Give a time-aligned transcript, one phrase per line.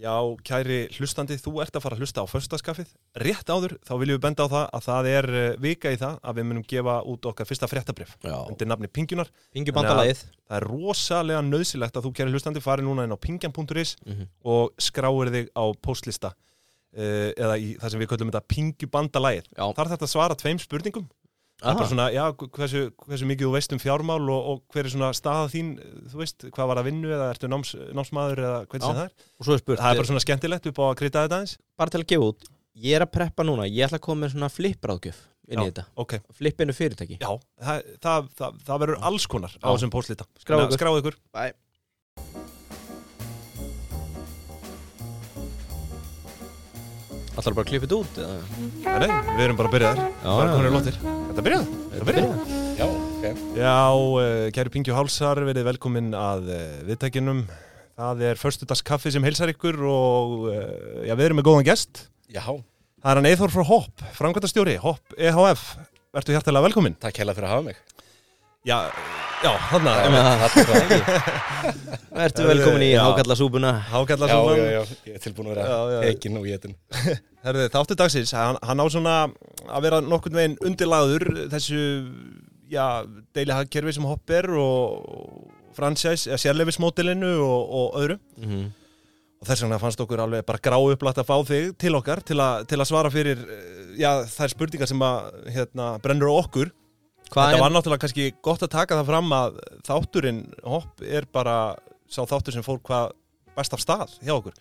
[0.00, 0.14] Já,
[0.48, 2.88] kæri hlustandi, þú ert að fara að hlusta á föstaskaffið.
[3.20, 6.14] Rétt áður, þá viljum við benda á það að það er eh, vika í það
[6.24, 8.14] að við munum gefa út okkar fyrsta fréttabrif
[8.48, 9.28] undir nafni Pingjunar.
[9.52, 14.24] pingjubandalagið Það er rosalega nöðsilegt að þú, kæri hlustandi, fari núna inn á pingjan.is Mhm.
[14.44, 16.32] og skráir þig á postlista
[16.96, 19.50] uh, eða í það sem við köllum þetta Pingjubandalagið.
[19.54, 21.06] Það er þetta að svara tveim spurningum.
[21.60, 22.22] Er bara svona, já,
[22.56, 25.72] hversu, hversu mikið þú veist um fjármál og, og hver er svona staða þín,
[26.08, 29.26] þú veist, hvað var að vinnu eða ertu náms, námsmaður eða hvernig sem það er.
[29.36, 31.56] Og svo er spurt, Það er bara svona skemmtilegt upp á að krydda þetta aðeins.
[31.76, 32.48] bara til að gefa út
[32.80, 35.18] Ég er að preppa núna, ég ætla að koma með svona flipráðgjöf
[35.50, 37.30] inn í þetta Ok, Flippinu fyrirtæki já,
[37.60, 40.28] það, það, það, það verður alls konar á þessum póstlita.
[40.40, 41.20] Skráðu ykkur.
[41.28, 42.59] Skráðu
[47.38, 48.18] Ætlar bara þetta út?
[48.20, 48.38] eða?
[48.84, 50.00] Nei, nei, við erum bara að byrja þér.
[50.10, 50.54] Já, bara já.
[50.56, 50.96] konur lóttir.
[51.02, 51.68] Þetta byrjað.
[51.92, 52.56] Þetta byrjað.
[52.80, 53.44] Já, ok.
[53.60, 57.44] Já, uh, kæru Pingju Hálsar, verið velkomin að uh, viðtækinum.
[58.00, 60.58] Það er förstudags kaffi sem heilsar ykkur og uh,
[61.06, 62.06] já, við erum með góðan gest.
[62.32, 62.42] Já,
[63.00, 65.62] Það er hann Eithor frá Hopp, framkvæmtastjóri, Hopp EHF.
[66.12, 66.96] Vertu hjartalega velkomin.
[67.00, 67.78] takk hella fyrir að hafa mig.
[68.60, 68.90] Já,
[69.40, 70.24] já, Já, einmitt.
[70.60, 73.00] það er ekki Ertu velkomin í Já.
[73.06, 76.74] hákallasúpuna hákalla Já, já, já, ég er tilbúin að vera ekinn og getin.
[77.46, 79.14] Herði, þáttu dagsins, hann, hann á svona
[79.64, 81.80] að vera nokkurn veginn undirlaður þessu,
[82.68, 82.84] já,
[83.32, 88.18] deilihagkerfi sem Hopp er og franchise, eða sérleifismótilinu og, og öðru.
[88.42, 88.68] Mhm.
[89.40, 92.36] Og þess vegna fannst okkur alveg bara gráu upplætt að fá þig til okkar til,
[92.44, 96.74] a, til að svara fyrir, eh, já, þær spurningar sem að, hérna, brennur okkur.
[97.30, 101.26] Hvað Þetta er var náttúrulega kannski gott að taka það fram að þátturinn Hopp er
[101.30, 101.56] bara
[102.10, 103.12] sá þáttur sem fór hvað
[103.56, 104.56] best af stað hjá okkur.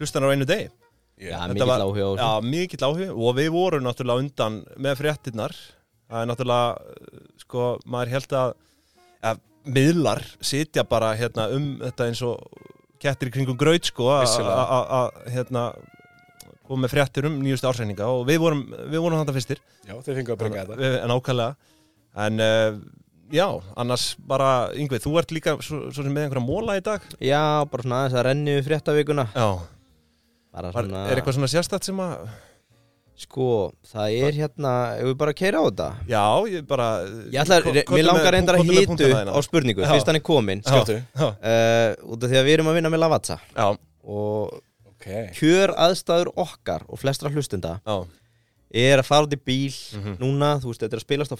[0.00, 0.70] Hlustan á einu degi.
[1.20, 2.24] Já, Þetta mikill var- áhuga á þessu.
[2.24, 5.54] Já, mikill áhuga og við vorum náttúrulega undan með fréttinnar
[6.10, 8.54] það er náttúrulega uh, sko, maður held að,
[9.30, 9.40] að
[9.76, 12.40] miðlar sitja bara hérna um þetta eins og
[13.00, 14.64] kettir í kringum graut sko að- Vissulega.
[14.64, 15.64] að að, hérna
[16.66, 20.16] koma með fréttir um nýjustu ársreininga og við vorum, við vorum þetta fyrstir Já, þeir
[20.22, 20.80] fengu að bringa þetta.
[20.80, 21.56] Við- en ákvæðlega
[22.16, 22.78] en uh,
[23.30, 23.46] já,
[23.78, 27.82] annars bara Yngveð, þú ert líka svo, svo með einhverja móla í dag Já, bara
[27.86, 29.26] svona aðeins að renni við fréttavíkuna
[30.50, 32.30] svona er eitthvað svona sérstætt sem að
[33.20, 33.46] Sko,
[33.84, 36.86] það er hérna Ef við bara að keira á þetta Já, ég bara
[37.28, 39.34] Ég ætla, ko- mér langar reyndar að punktana þína.
[39.36, 39.84] á spurningu.
[39.90, 40.62] Fyrst hann er komin.
[40.64, 40.96] Skjóttu.
[41.20, 43.66] Já, uh, Út af því að við erum að vinna með Lavazza já,
[44.08, 44.56] Og
[44.94, 45.06] Ok.
[45.36, 47.98] kjör aðstæður okkar Og flestra hlustenda já,
[48.72, 50.18] Er að fara út í bíl Mhm.
[50.20, 51.36] Núna, þú veist, þetta er að spilast á.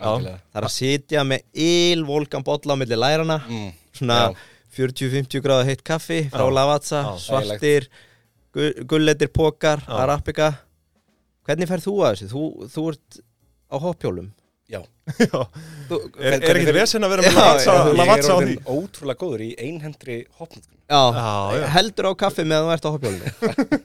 [0.00, 0.40] Algjörlega.
[0.52, 3.72] Það er að sitja með ylvolgan bolla á milli lærana Mm.
[3.92, 4.36] Svona Já.
[4.74, 6.48] 40-50 gráða heitt kaffi frá.
[6.50, 7.88] Lavazza, svartir
[8.54, 9.92] gu- gulletir pokar, Já.
[9.98, 10.58] arabika
[11.46, 12.28] Hvernig færð þú að þessu?
[12.32, 13.20] Þú, þú ert
[13.70, 14.30] á hoppjólum
[14.74, 14.80] Já.
[15.24, 15.40] já.
[15.88, 18.34] þú, Er, er ekkert vesen að vera með Já, Lavazza já, Ég er á því?
[18.34, 20.78] orðin ótrúlega góður í einhendri hoppnötkun.
[20.84, 21.26] Já, Já,
[21.60, 21.66] já.
[21.78, 23.28] heldur á kaffi meðan þú ert á hoppjólinu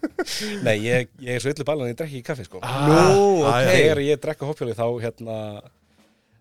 [0.67, 2.61] Nei, ég, ég er svo yllu ballan að ég drekki ekki kaffi, sko.
[2.63, 3.67] Ah, Nú, já, ok.
[3.73, 5.35] Þegar ég drekka hoppjóli þá, hérna,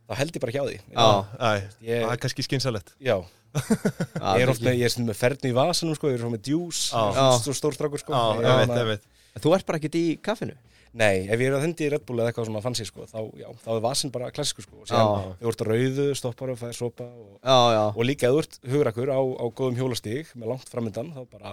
[0.09, 0.79] þá held ég bara hjá því.
[0.95, 1.09] Já,
[1.39, 1.51] Æ,
[1.91, 3.17] Ég- Það er kannski skynsalett Já.
[3.19, 3.19] já
[4.39, 6.33] Ég er oft með, ég er stundum með ferðin í vasanum, sko, ég er svo
[6.35, 7.29] með djús, Já.
[7.43, 8.13] svo stór strákur, sko.
[8.13, 10.57] Já, Ég ég veit, ég veit Þú ert bara ekkert í kaffinu
[10.97, 13.19] Nei, ef ég er að hendi í Red Bull eða eitthvað svona fancy sko, þá,
[13.37, 14.79] já, þá er vasin bara klassísku sko.
[14.81, 14.95] og Já.
[14.95, 18.33] síðan þú ert að rauðu, stoppar og fæðir sopa og, Já, já, og líka ef
[18.33, 21.53] þú ert hugrakur á, á góðum hjólastíg með langt framöndan, þá bara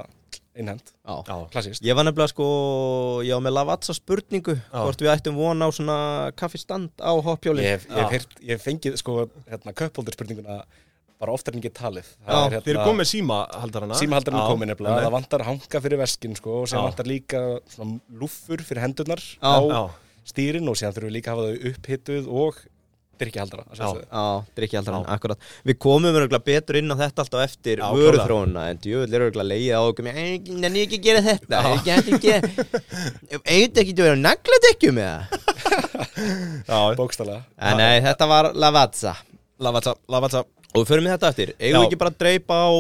[0.56, 1.84] einhend, já Já, klassíst.
[1.84, 2.46] Ég var nefnilega sko,
[3.28, 5.98] ég var með Lavazza spurningu Hvort við ættum vona á svona
[6.40, 8.24] kaffistand á hoppjólinu Ég ég Já.
[8.40, 10.62] ég hef fengið sko, hérna, köpholdur spurninguna
[11.22, 12.08] bara oftar en ekki talið.
[12.28, 16.36] Já, er, Þeir eru komið símahaldarana Símahaldarinn er komin nefnilega, það vantar hanga fyrir veskin
[16.40, 17.44] sko, og síðan vantar líka
[18.20, 19.82] lúffur fyrir hendurnar á Já,
[20.28, 22.64] stýrin og síðan þurfum við líka að hafa þau upphituð og
[23.16, 23.64] drikkihaldara.
[23.80, 24.26] Já,
[24.58, 25.14] drikki alltaf Já.
[25.16, 25.44] akkurat.
[25.64, 29.48] Við komum örgulega betur inn á þetta alltaf eftir Já, vöruþróuna En djöfull er örgulega
[29.54, 30.20] leið á okkur með
[30.68, 31.62] En ég ekki gera þetta.
[31.88, 32.34] Ég ekki ekki
[33.40, 35.96] Eitthvað ekki að vera nagladekkjum með það.
[36.68, 37.40] Já, Bókstaflega.
[37.72, 39.16] En nei, þetta var Lavazza.
[39.64, 40.44] Lavazza, Lavazza
[40.76, 41.52] Og við förum við þetta eftir.
[41.60, 42.72] Eigum við ekki bara að dreipa á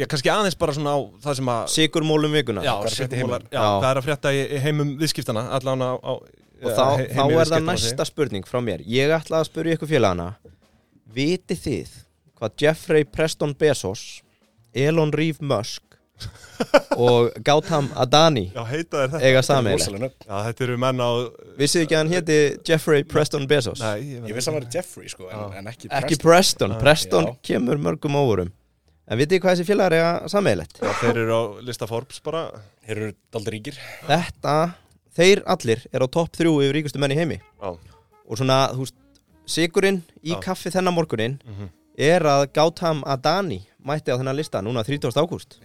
[0.00, 2.62] Já, kannski aðeins bara svona á það sem að sigurmólum vikuna.
[2.64, 3.64] Já, í sigurmólar- já, Já.
[3.82, 6.12] hvað er að frétta í, í heimum viðskiptana allan á, á
[6.60, 8.80] Og þá, he- þá heimi er það næsta spurning frá mér.
[8.86, 10.28] Ég ætla að spyrja ykkur félagana.
[11.12, 11.88] Vitið þið
[12.38, 14.22] hvað Jeffrey Preston Bezos
[14.74, 15.82] Elon Reeve Musk
[17.00, 20.16] og Gautam Adani Já, heita þér þetta eiga nöfn.
[20.28, 21.10] Já, þetta eru menn á
[21.60, 22.38] Vissið ekki að hann héti
[22.68, 23.80] Jeffrey Preston Bezos?
[23.80, 26.26] Nei, Ég vissi að hann var Jeffrey sko, en, en ekki Ekki Preston.
[26.26, 26.80] Preston, Já.
[26.84, 27.36] Preston Já.
[27.50, 28.52] kemur mörgum óvurum
[29.10, 30.76] En vitið þið hvað þessi félagar eiga sameiginlegt?
[30.84, 32.44] Já, þeir eru á lista Forbes bara
[32.86, 33.80] Þeir eru daldur ríkir.
[34.06, 34.54] Þetta,
[35.16, 37.72] þeir allir er á topp þrjú yfir ríkustu menn í heimi Já,
[38.30, 38.94] Og svona, þú veist,
[39.50, 40.40] sigurinn í Já.
[40.44, 41.72] kaffi þennan morgunin Mhm.
[41.98, 45.12] er að Gautam Adani mætti á þennan lista núna 30.
[45.16, 45.58] ágúst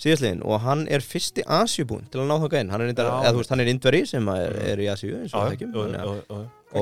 [0.00, 2.92] síðastliðin og hann er fyrsti Asjubúin til að ná þáka inn hann er,
[3.60, 4.88] er indveri sem er, er í
[5.22, 5.58] eins og hvað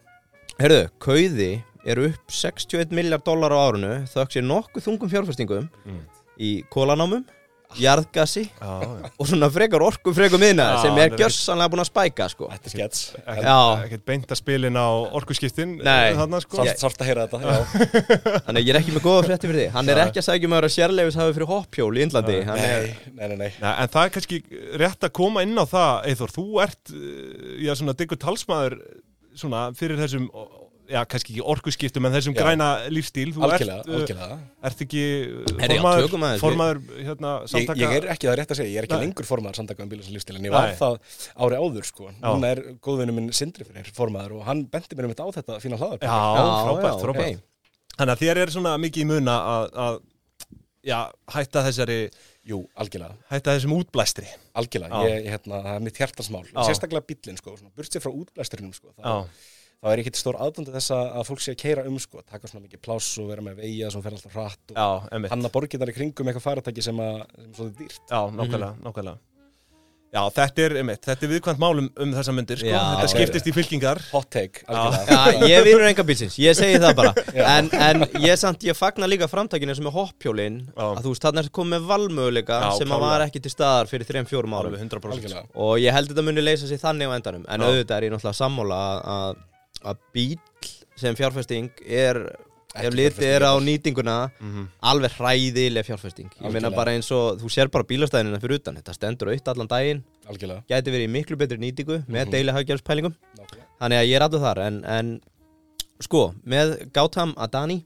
[0.58, 1.50] Herðu, kauði
[1.84, 6.00] er upp 61 miljard dólar á árunu þökk sér nokkuð þungum fjárfestingum Mm.
[6.40, 7.24] í kólanámum,
[7.80, 12.48] jarðgasi og svona frekar orku frekar miðna Já, sem er gjörsanlega búin að spæka sko.
[12.52, 13.56] Þetta er skets Ekkert- Já.
[13.86, 14.86] Ekkert beint að spilin á
[15.18, 16.14] orkuskiptin Nei.
[16.18, 16.66] þarna, sko.
[16.78, 17.56] Sárt að heyra þetta já.
[18.46, 20.54] þannig ég er ekki með góða frétti fyrir því hann er ekki að segja um
[20.56, 22.44] að vera sérleifis hafi fyrir hoppjól í Indlandi Nei.
[22.50, 24.42] hann er, Nei, nei, nei, en það er kannski
[24.80, 28.78] rétt að koma inn á það Eithor, þú ert uh, já, svona diggur talsmaður
[29.34, 30.28] svona fyrir þessum
[30.90, 32.40] já, kannski ekki orkuskiptum en þessum Já.
[32.42, 34.38] græna lífstíl þú Algjörlega, ert, uh, algjörlega
[34.70, 38.54] ert ekki uh, Herri, já, formaður, formaður hérna, ég, samtaka ég er ekki það rétt
[38.54, 39.04] að segja, ég er ekki Nei.
[39.06, 40.78] lengur formaður samtaka um bílis og lífstíl en ég var Nei.
[40.80, 40.98] það
[41.46, 42.16] ári áður sko Já.
[42.26, 45.60] Núna er góðvinnu minn Sindri fyrir formaður og hann bendi mér um þetta á þetta
[45.64, 46.16] fína hlaðar Já,
[47.00, 47.44] frábært.
[47.94, 49.98] Þannig að þér er svona mikið í muna að, að
[50.84, 50.98] já,
[51.34, 51.98] hætta þessari
[52.44, 54.26] Jú, algjörlega, hætta þessum útblæstri
[54.60, 56.58] algjörlega ég, hérna, það er mitt hjartansmál Já.
[56.68, 59.14] sérstaklega bílinn sko, svona, burt sér frá útblæsturinnum sko, þá, Já,
[59.84, 62.22] þá er ég ekki stór aðdóndi þess að að fólk sé að keira um sko,
[62.24, 65.92] taka svona mikið pláss og vera með veiða sem fer alltaf hratt og hanna borginnar
[65.92, 68.02] í kringum eitthvað faratæki sem, að, sem er svona dýrt.
[68.08, 69.20] Já, nákvæmlega, nákvæmlega.
[70.14, 72.68] Já, þetta er, einmitt, þetta er viðkvæmt málum um þessa myndir, sko.
[72.70, 73.98] Já, þetta skiptist í fylkingar.
[74.12, 75.16] Hot take, algjörlega.
[75.42, 77.12] Já, ég vinur enga bílsins, ég segi það bara.
[77.54, 80.84] En, en ég samt, ég fagna líka framtakinu sem er hoppjólin Já.
[80.86, 84.06] að þú veist, þarna er komið með valmöguleika sem að var ekki til staðar fyrir
[84.06, 84.54] 3-4 árum.
[84.60, 85.42] Alveg 100% algjörlega.
[85.66, 87.42] Og ég held þetta muni leysa sig þannig á endanum.
[87.50, 87.72] En Já.
[87.72, 88.80] auðvitað er ég náttúrulega sammála
[89.16, 89.42] að-
[89.84, 90.38] að, bíl
[90.96, 92.20] sem fjárfesting er
[92.74, 94.64] ef litið er á nýtinguna Mhm.
[94.82, 96.30] alveg hræðileg fjárfesting.
[96.42, 99.68] Ég meina bara eins og þú sér bara bílastæðinina fyrir utan þetta stendur aukt allan
[99.68, 100.02] daginn.
[100.26, 102.30] Algjörlega, gæti verið í miklu betri nýtingu með Mhm.
[102.32, 103.64] deili haggjörnspælingum nákvæmlega.
[103.80, 105.20] Þannig að ég er alltaf þar en, en
[106.00, 107.84] sko, með Gautam Adani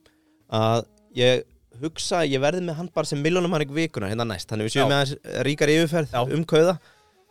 [0.50, 0.86] að
[1.16, 1.42] ég
[1.82, 4.74] hugsa ég verði með hann bara sem miljónum hann ekki vikuna hérna næst, þannig við
[4.74, 5.04] séum Já.
[5.04, 6.78] með ríkar yfirferð um kauða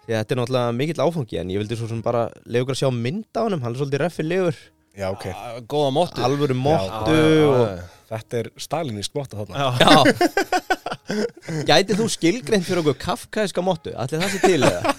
[0.07, 2.79] því að þetta er náttúrulega mikill áfangi en ég vildi svo sem bara legur að
[2.81, 3.61] sjá mynd á honum.
[3.65, 4.57] Hann er svolítið reffi legur,
[4.97, 7.83] já, ok, Ah, Góða móttu alvöru móttu Já, og já,
[8.13, 9.55] þetta er stalinist móta þarna.
[9.59, 9.67] Já.
[9.83, 10.67] Já.
[11.67, 13.93] Gæti þú skilgreint fyrir okkur kafkaðiska móttu?
[13.95, 14.95] Allir það sé til eða?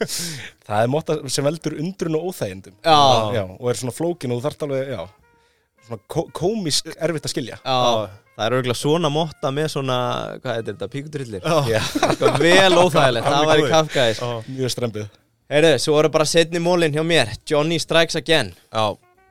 [0.68, 2.76] það er móta sem veldur undrun og óþægindum.
[2.82, 2.98] Já.
[3.38, 5.02] já, og er svona flókin og þú þarft alveg, já
[5.88, 7.58] svona ko komisk erfitt að skilja.
[7.64, 7.78] Já,
[8.38, 9.96] það er örgulega svona mótta með svona,
[10.44, 11.48] hvað er þetta, píkutrillir?
[11.72, 11.80] já,
[12.14, 13.72] Sko, vel óþægilegt, það væri góður.
[13.74, 14.22] kafkaðis
[14.54, 15.08] mjög strempið
[15.48, 17.30] Heyrðu, svo eru bara setni mólin hjá mér.
[17.48, 18.84] Johnny Strikes Again, Já,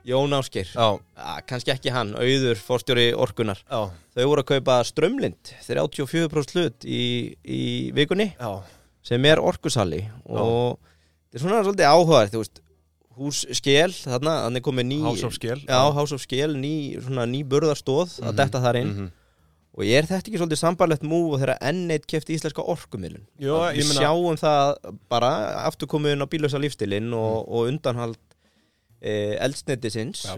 [0.07, 3.83] Jón Áskir já, ah, Kannski ekki hann, auður, fórstjóri orkunar já,
[4.17, 7.01] Þau voru að kaupa strömlind 34% hlut í,
[7.45, 7.61] í
[7.93, 8.49] vikunni já,
[9.05, 10.01] sem er orkusali.
[10.25, 10.79] Og
[11.29, 12.61] þetta er svona svolítið áhugaður þú veist,
[13.17, 17.25] hús skél þarna, þannig komið ný House of Scale já, House of Scale, ný, svona
[17.25, 18.35] ný burðarstóð að Mhm.
[18.35, 19.11] detta þar inn Mhm.
[19.77, 23.73] og ég er þetta ekki svolítið sambarlegt múf og þegar N1 kefti íslenska orkumilun við
[23.75, 25.31] ég meina sjáum það bara
[25.67, 27.53] aftur komið inn á bílösa lífstilinn og, Mm.
[27.53, 28.17] og undanhald
[29.01, 29.37] e,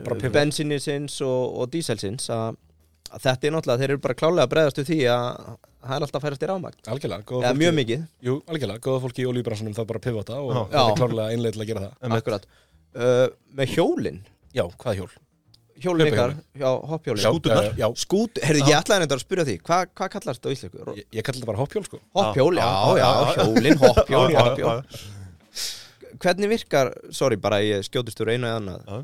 [0.03, 0.33] bara pivot.
[0.33, 2.57] bensinisins og, og díselsins að,
[3.19, 6.19] þetta er náttúrulega, þeir eru bara klálega að bregðast við því að það er alltaf
[6.19, 9.87] að færast í rámagn algjörlega, fólki mjög mikið, jú, algjörlega, góða fólki í olíubransunum það
[9.87, 12.45] bara pivota og það er klárlega einlega til að gera það akkurat
[12.95, 13.25] uh,
[13.59, 14.21] með hjólin
[14.55, 15.11] já, hvað hjól?
[15.79, 16.39] Hlaupahjólin.
[16.59, 17.67] já, hoppjólin Skúturnar?
[17.71, 20.55] já, já, skút, heyrðu, ég ætlaði nefndar að spyrja því hvað hva kallast þetta á
[20.55, 20.95] íslensku?
[20.97, 23.45] ég, ég kalli þetta bara hoppjól sko Hoppjól, já, Já, já, já, já.
[23.45, 24.81] hjólin, hoppjól, hoppjól.
[26.19, 28.99] Hvernig virkar, sorry, bara ég skjótist úr einu eða annað Já.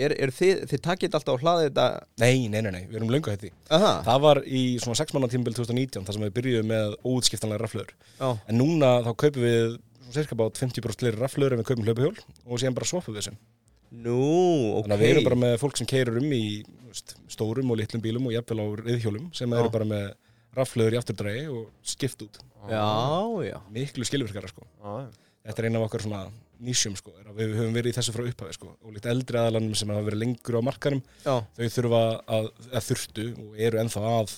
[0.00, 1.86] Er, er þið, þið takkið alltaf á hlaðið þetta
[2.22, 5.28] nei, nei, nei, nei, við erum löngu hætti Aha, það var í svona 6 manna
[5.32, 9.74] tímabil 2019 þar sem við byrjuðum með óutskiptanlega raflöður já, en núna þá kaupum við
[10.16, 13.40] cirka bát 50% fleiri raflöður en við kaupum hlaupahjól og síðan bara swappum við þessum
[13.90, 14.18] nú,
[14.78, 16.44] ok þannig að við erum bara með fólk sem keirir um í
[16.90, 20.12] veist, stórum og litlum bílum og jafnvel á reyðhjólum sem eru bara með
[20.56, 22.38] raflöður í afturdrægi og skipt út.
[22.70, 22.86] Já,
[23.46, 24.66] já, miklu skilvirkara sko.
[24.66, 25.10] Já,
[25.46, 26.22] þetta er eina af okkar svona
[26.60, 28.72] nísjum sko er að við höfum verið í þessu frá upphafi sko.
[28.84, 32.02] Og líkt eldri aðalanum sem hafa verið lengur á markarum já, þau þurfa
[32.36, 34.34] að, að þurftu og eru ennþá að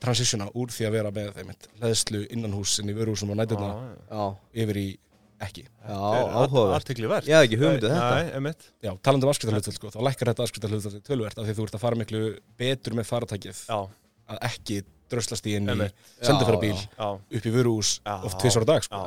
[0.00, 3.70] transitiona úr því að vera með þeim hlæðslu innanhús inn í vöruhúsum og já.
[4.10, 4.24] já,
[4.64, 4.88] yfir í
[5.40, 5.64] ekki.
[5.64, 8.08] Já, Þetta er Artikli verð Ég hafði ekki hugmyndu þetta.
[8.16, 11.66] Nei, emitt já, talandi um afskriftahlutvöld sko, þá lækkar þetta afskriftahlutvöld tölvert af því þú
[11.66, 12.22] ert að fara miklu
[12.60, 13.78] betur með faratækið Já,
[14.34, 14.80] að ekki
[15.10, 15.96] dröslast í inn í Einmitt.
[16.98, 17.08] já,
[17.40, 18.14] upp í vöruhús Já.
[18.28, 19.00] oft tvisar á dag sko.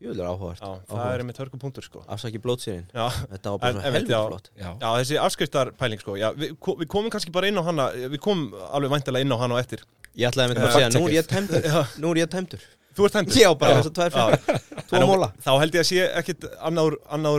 [0.00, 0.60] Júlega áhugavert.
[0.60, 1.14] Já Það Áhugavert.
[1.14, 2.02] er emitt hörkupunktur sko.
[2.08, 3.72] Afsaki blótsýrin Já, Þetta var bara
[4.14, 4.20] já.
[4.30, 4.50] flott.
[4.56, 6.14] Já, já þessi afskriftarpæling sko.
[6.16, 9.38] Já, við, við komum kannski bara inn á hana Við komum alveg væntalega inn á
[9.42, 9.84] hana og eftir.
[10.16, 10.66] Ég ætlaði með Já.
[10.66, 11.68] að segja, nú er ég tæmdur.
[12.00, 12.64] Nú er ég tæmdur.
[12.96, 15.76] Þú ert hendur Já, bara þess að tvær fyrir Tvo En á- móla Þá held
[15.76, 16.96] ég að sé ekkit annáður,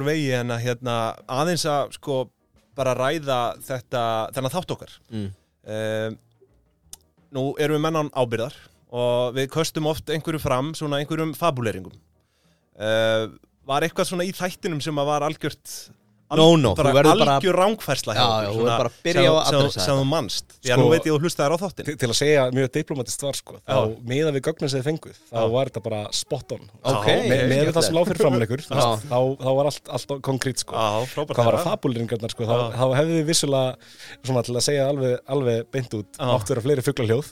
[0.08, 0.94] vegi en að hérna
[1.27, 2.20] aðeins að sko
[2.77, 4.94] bara ræða þetta, þennan þátt okkar.
[5.12, 5.25] Mm.
[5.68, 6.15] um,
[7.36, 8.56] nú erum við mennan ábyrðar
[8.96, 11.94] og við köstum oft einhverju fram, svona einhverjum fabuleringum
[12.80, 13.32] uh,
[13.68, 15.74] Var eitthvað svona í þættinum sem að var algjört
[16.40, 18.90] No, no, bara þú verður bara- algjör rángfærsla hjá Já, já, þú svona verður bara
[18.92, 20.46] að byrja á að sem- þú manst.
[20.64, 22.70] Já, Sko- nú veit ég að þú hlustaðir á þáttin til, til að segja mjög
[22.78, 23.78] diplomatist var sko, þá
[24.12, 26.64] meðan við gögnum sem þið fenguð þá var þetta bara spot on.
[26.84, 28.88] Ok, Já, Me, með það sem lág fyrir framan ykkur Já.
[29.12, 30.74] þá, þá var allt, allt konkrét sko.
[30.76, 31.36] Já, frábært.
[31.36, 31.76] Hvað var að að heyra.
[31.76, 33.76] fabuleringarnar sko, þá, þá hefði við vissulega
[34.24, 36.26] svona til að segja alveg, alveg beint út Já.
[36.38, 36.82] átt vera fleiri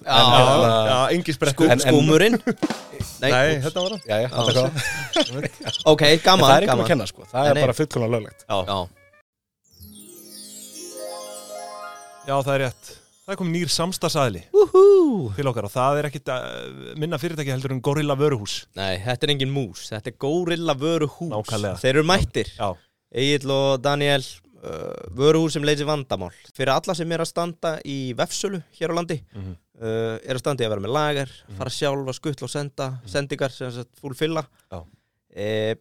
[0.04, 2.38] Já, hérna, já, engi sprettu Skú, En- en- skúmurinn?
[3.24, 4.72] Nei, þetta var það.
[5.90, 6.84] Ok, gaman, það er gaman.
[6.84, 8.46] að kenna sko, það er bara fullkomlega löglegt
[12.30, 12.90] Já, það er rétt.
[13.30, 14.40] Það komið nýr samstagsæðli
[15.38, 18.56] til okkar og það er ekkit uh, minna fyrirtæki heldur en Gorilla Vöruhús.
[18.78, 21.30] Nei, þetta er engin mús, þetta er Górilla vöruhús.
[21.34, 21.78] Nákvæmlega.
[21.84, 22.50] Þeir eru mættir.
[22.58, 22.70] Já,
[23.22, 26.34] Egil og Daniel uh, vöruhús sem leysir vandamál.
[26.58, 29.54] Fyrir alla sem er að standa í vefsölu hér á landi Mhm.
[29.82, 32.90] uh, er að standa í að vera með lager fara sjálf að skuttla og senda
[33.10, 34.44] sendingar sem sagt full fylla
[34.74, 34.82] Já.
[35.38, 35.76] eh,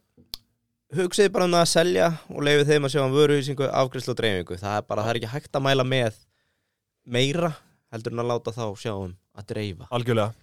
[0.96, 4.16] Hugsið bara um það að selja og leifið þeim að sjá um vöruhýsingu, afgriðslu og
[4.22, 4.56] dreifingu.
[4.56, 6.14] Það er bara, það er ekki hægt að mæla með
[7.08, 7.52] meira
[7.94, 9.88] heldur en að láta þá sjá um að dreifa.
[9.96, 10.34] Algjörlega.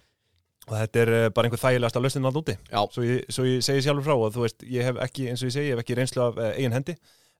[0.66, 3.60] Og þetta er uh, bara einhver þægilegasta lausnin að núti Já, svo ég, svo ég
[3.62, 5.82] segi sjálfur frá og þú veist, ég hef ekki, eins og ég segi, ég hef
[5.84, 6.96] ekki reynslu af uh, eigin hendi.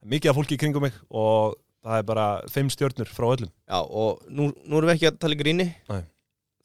[0.07, 1.57] Mikið af fólki kringum mig og
[1.87, 3.51] það er bara fimm stjörnur frá öllum.
[3.67, 5.69] Já, og nú, nú erum við ekki að tala í gríni.
[5.91, 6.05] Nei.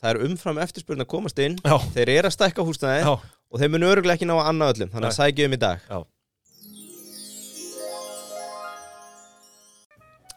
[0.01, 1.58] Það er umfram eftirspurn að komast inn.
[1.65, 4.72] Já, Þeir eru að stækka húsnæði já, og þeir munu öruglega ekki ná að annað
[4.75, 5.20] öllum Þannig að Nei.
[5.20, 5.84] sækja um í dag.
[5.89, 6.00] Já.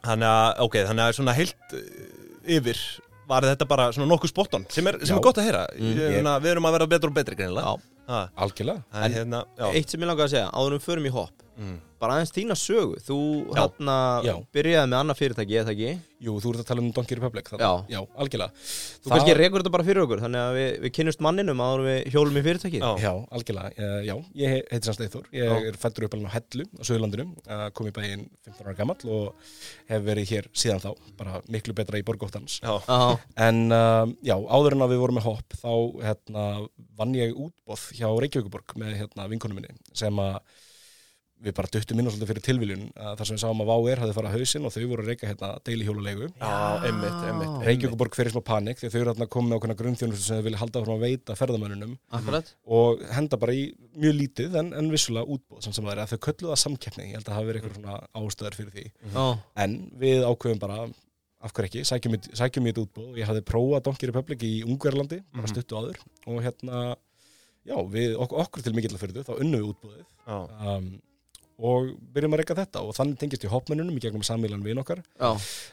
[0.05, 1.77] Þannig að, ok, þannig að svona heilt
[2.47, 2.81] yfir
[3.29, 5.65] var þetta bara svona nokkuð spotton sem er, sem er gott að heyra.
[5.79, 5.93] Mm.
[5.95, 7.39] ég, ég, við erum að vera betur og betri.
[8.05, 8.85] Ha, algjörlega.
[9.01, 12.19] En, hérna, Eitt sem ég langar að segja, áður um förum í hopp mm, Bara
[12.19, 13.17] aðeins þína sögu Þú
[13.57, 13.95] hérna
[14.53, 15.93] byrjaði með annað fyrirtæki, eða ekki
[16.25, 17.69] jú, þú ert að tala um Donkey Republic þarna.
[17.69, 17.95] Já.
[17.95, 18.65] já, algjörlega
[19.05, 21.89] Þú kannski rekur þetta bara fyrir okkur Þannig að við, við kynnust manninum áður en
[21.89, 22.91] við hjólum í fyrirtæki Já.
[23.05, 23.73] Já, algjörlega.
[23.79, 25.29] Uh, já, ég he- heiti Sann Steithor.
[25.37, 25.69] Ég Já.
[25.71, 29.09] er fættur upp alveg á Hellu á Suðurlandinu, uh, kom í bæinn 15 ára gamall
[29.17, 29.49] og
[29.91, 32.59] hef verið hér síðan þá, bara miklu betra í borgóttans.
[33.49, 35.73] En uh, já, áður en að við vorum með hopp, þá
[36.05, 36.45] hérna,
[36.99, 40.39] vann ég útbóð hjá Reykjavíkuborg með hérna, vinkonum minni sem að
[41.45, 44.01] við bara duttum inn á svolítið fyrir tilviljun uh, þar sem við sáum að VáR
[44.03, 46.29] hafði farað hausinn og þau voru að reyka hérna deili hjólulegu.
[46.41, 46.53] já,
[46.89, 50.25] einmitt, einmitt Reykjavíkuborg fyrir smá panik því að þau eru hérna komið með okkurna grunnþjónustu
[50.27, 51.95] sem þau vilja halda frá að veita ferðamönnunum.
[52.19, 52.53] Akkurat.
[52.81, 56.13] Og henda bara í mjög lítið en, en vissulega útbóð sem, sem það er að
[56.15, 58.87] þau kölluðu það samkeppni, ég held að það hafi verið eitthvað svona ástæður fyrir því.
[59.15, 59.25] Já,
[59.65, 60.79] en við ákveðum bara
[61.45, 65.19] af hverju ekki, sækjum í þetta útbóð og ég hafði prófað Donkey Republic í Ungverlandi
[65.35, 65.51] bara Mhm.
[65.53, 65.99] stuttu áður.
[66.25, 66.85] Og hérna
[67.69, 70.07] já, við, ok, okkur til mikill að fyrir þau þá unnum við útbóðið
[70.73, 70.89] um,
[71.59, 72.83] og byrjum að reyka þetta.
[72.83, 75.05] Og þannig tengist ég hoppmennunum í gegnum samílan við okkar.
[75.21, 75.31] Já,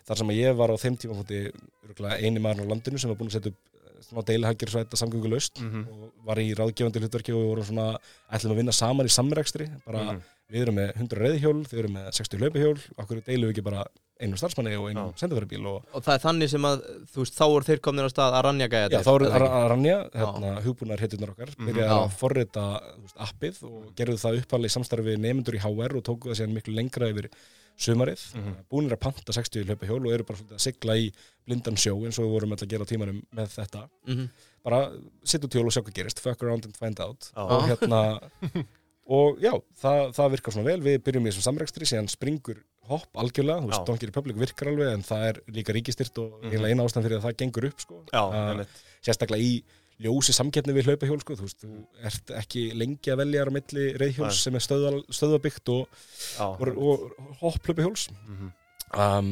[0.07, 3.31] þar sem að ég var á þeim tíma eini maður á landinu sem var búin
[3.31, 3.70] að setja upp
[4.09, 5.87] svona deilihagir svæta samgöngulaust Mhm.
[5.91, 7.97] og var í ráðgefandi hlutverki og við vorum svona
[8.31, 10.21] ætlum að vinna saman í samrekstri bara Mhm.
[10.51, 13.85] við erum með 100 reyðhjól, þau eru með 60 hlaupahjól okkur deilum við ekki bara
[14.21, 15.13] einu starfsmanni og einu Já.
[15.17, 16.81] sendaferðarbíl og og það er þannig sem að
[17.11, 19.69] Þú veist, þá eru þeir komin á stað að rannja gæja já, þá eru að
[19.71, 21.67] rannja hérna, hugbúnar hetjurnar okkar Mhm.
[21.67, 22.05] byrjaði Já.
[22.05, 22.65] að forrita
[23.01, 26.37] veist, appið og gerðu það uppalið í samstarfi við nefndur í HR og tóku það
[26.37, 27.29] síðan miklu lengra yfir
[27.77, 28.55] sumarið, Mhm.
[28.71, 31.11] búinir að panta 60 hlaupahjól og eru bara að sigla í
[31.47, 34.29] blindan sjó eins og við vorum alltaf að gera tímanum með þetta Mhm.
[34.63, 34.91] bara
[35.23, 37.41] sitt út hjól og sjá hvað gerist fuck around and find out Já.
[37.41, 38.29] og hérna
[39.11, 39.51] og já,
[39.81, 43.67] það, það virkar svona vel við byrjum í þessum samrekstri, síðan springur hopp algjörlega, þú
[43.71, 43.85] veist.
[43.85, 46.51] Donkey Republic virkar alveg en það er líka ríkistyrt og Mhm.
[46.51, 48.03] eiginlega eina ástæðan fyrir að það gengur upp sko.
[48.13, 48.65] Uh,
[49.01, 49.63] sérstaklega í
[50.01, 53.85] ljósi samkeppni við hlaupahjól sko, þú veist, þú ert ekki lengi að velja á milli
[54.01, 54.43] reyðhjóls Nei.
[54.47, 56.01] sem er stöðva, stöðvabyggt og,
[56.41, 58.51] og, og hopp hlaupahjóls Mhm.
[58.97, 59.31] um,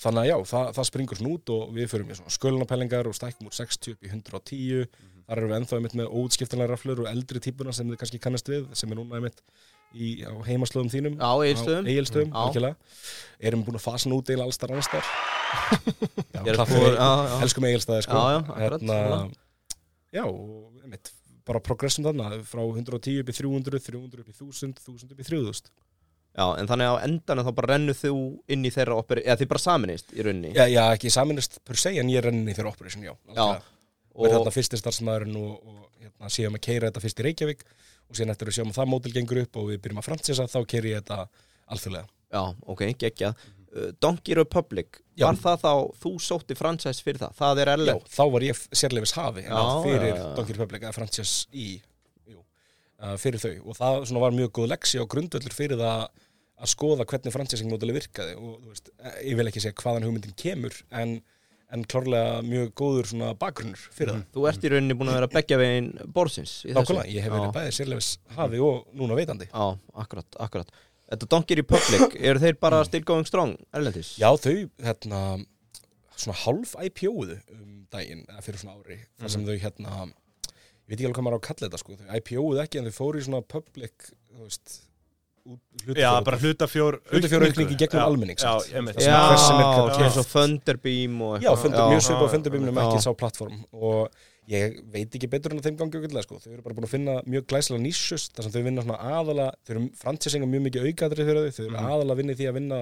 [0.00, 3.14] þannig að já, það, það springur svona út og við förum í svona skölunapælingar og
[3.18, 4.86] stækkum úr 60 upp í 110
[5.30, 8.48] þar erum við ennþá einmitt með óutskiptanlega raflur og eldri típuna sem þið kannski kannast
[8.50, 9.42] við sem er núna einmitt
[9.94, 11.18] í, á heimaslöðum þínum.
[11.90, 12.40] Egilstöðum, Já.
[12.46, 12.76] algjörlega
[13.50, 14.72] erum búin að fasa nú út eða allstar
[16.34, 16.40] já.
[17.44, 18.16] elskum Egilstaði sko
[18.56, 18.98] hérna.
[20.14, 21.12] Já, einmitt
[21.48, 25.28] bara progressum þarna, frá 110 upp í 300 300 upp í 1000, 1000 upp í
[25.30, 25.72] 3000
[26.30, 28.12] Já, en þannig á endanum þá bara rennu þú
[28.54, 30.52] inn í þeirra operi, eða þið bara saminist í rauninni?
[30.54, 33.64] Já, já, ekki saminist per se en ég renni þeirra operation, já, algjörlega.
[34.14, 37.26] og er og, þarna fyrsti starfsmæðurinn og, og hérna, séum að keira þetta fyrst í
[37.26, 40.06] Reykjavík og síðan eftir að sjáum að það mótil gengur upp og við byrjum að
[40.06, 41.26] fransisa þá keiri ég þetta
[41.74, 42.10] alþjóðlega.
[42.30, 42.42] Já,
[42.76, 43.44] ok, geggjað
[44.02, 45.28] Donkey Republic, Já.
[45.28, 45.72] var það þá
[46.02, 49.60] þú sótti franchise fyrir það, það er Já, erlend þá var ég sérleifis hafi Já,
[49.84, 50.24] fyrir já, já.
[50.38, 51.68] Donkey Republic að franchise í
[52.32, 56.08] jú, uh, fyrir þau og það svona var mjög góð leksi og grundvöldur fyrir það
[56.60, 60.34] að skoða hvernig franchising módeli virkaði og veist, eh, ég vil ekki segja hvaðan hugmyndin
[60.36, 61.14] kemur en,
[61.72, 63.08] en klárlega mjög góður
[63.40, 66.74] bakgrunnur fyrir það Þú ert í rauninni búin að vera beggja veginn þessu.
[66.76, 67.54] Nákvæmlega, ég hef verið Já.
[67.56, 69.64] bæði sérleifis hafi og núna veitandi Já,
[70.04, 70.74] akkurat, akkurat
[71.10, 74.12] Þetta Donkey Republic, eru þeir bara still going strong erlendis?
[74.20, 74.54] Já, þau,
[74.86, 75.22] hérna,
[76.14, 80.94] svona hálf IPO-uðu um daginn, eða fyrir svona ári, þar sem þau, hérna, ég veit
[81.00, 83.18] ekki alveg hvað maður á að kalla þetta, sko, þau IPO-uðu ekki, en þau fóru
[83.22, 84.76] í svona public, þú veist,
[85.50, 88.74] út- Já, bara hlutafjór Hlutafjáraukning í gegnum Já, almenning, Já, samt.
[88.76, 92.76] einmitt Það sem Já, eins og Thunderbeam og Já, fundur, mjög svipað á já, fundurbímnum,
[92.76, 92.84] já.
[92.86, 93.64] ekki sá plattform.
[93.72, 96.88] Og ég veit ekki betur en að þeim gangi auðvitað, sko, þau eru bara búin
[96.88, 100.66] að finna mjög glæslega nísjust, þar sem þau vinna svona aðala, þau eru franchising mjög
[100.68, 101.90] mikið aukaðrið fyrir þau, þau eru Mhm.
[101.94, 102.80] aðala að vinna í því að vinna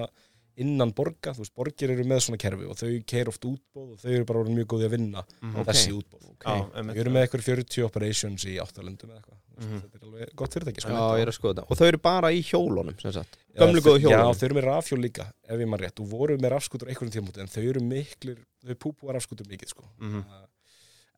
[0.59, 3.99] innan borga, þú veist, borgir eru með svona kerfi og þau keir oft útbóð og
[4.01, 5.55] þau eru bara mjög góði að vinna Mhm.
[5.61, 5.67] Ok.
[5.69, 6.25] þessi útbóð.
[6.39, 6.97] Já, Þau einmitt.
[6.97, 9.79] eru með eitthvað 40 operations í áttalundum eða eitthvað, Mhm.
[9.79, 10.89] þetta er alveg gott fyrirtæki, sko.
[10.91, 13.59] Já, ég er að skoða þetta Og þau eru bara í hjólunum, sem sagt Já,
[13.65, 16.07] Gömlu þau- góðu Já, hjólunum þau eru með rafhjól líka, ef ég maður rétt, og
[16.09, 19.83] voru með rafskútur einhverjum tímúti, en þau eru miklir, þau púpúa rafskútur mikið, sko.
[20.01, 20.25] Mhm.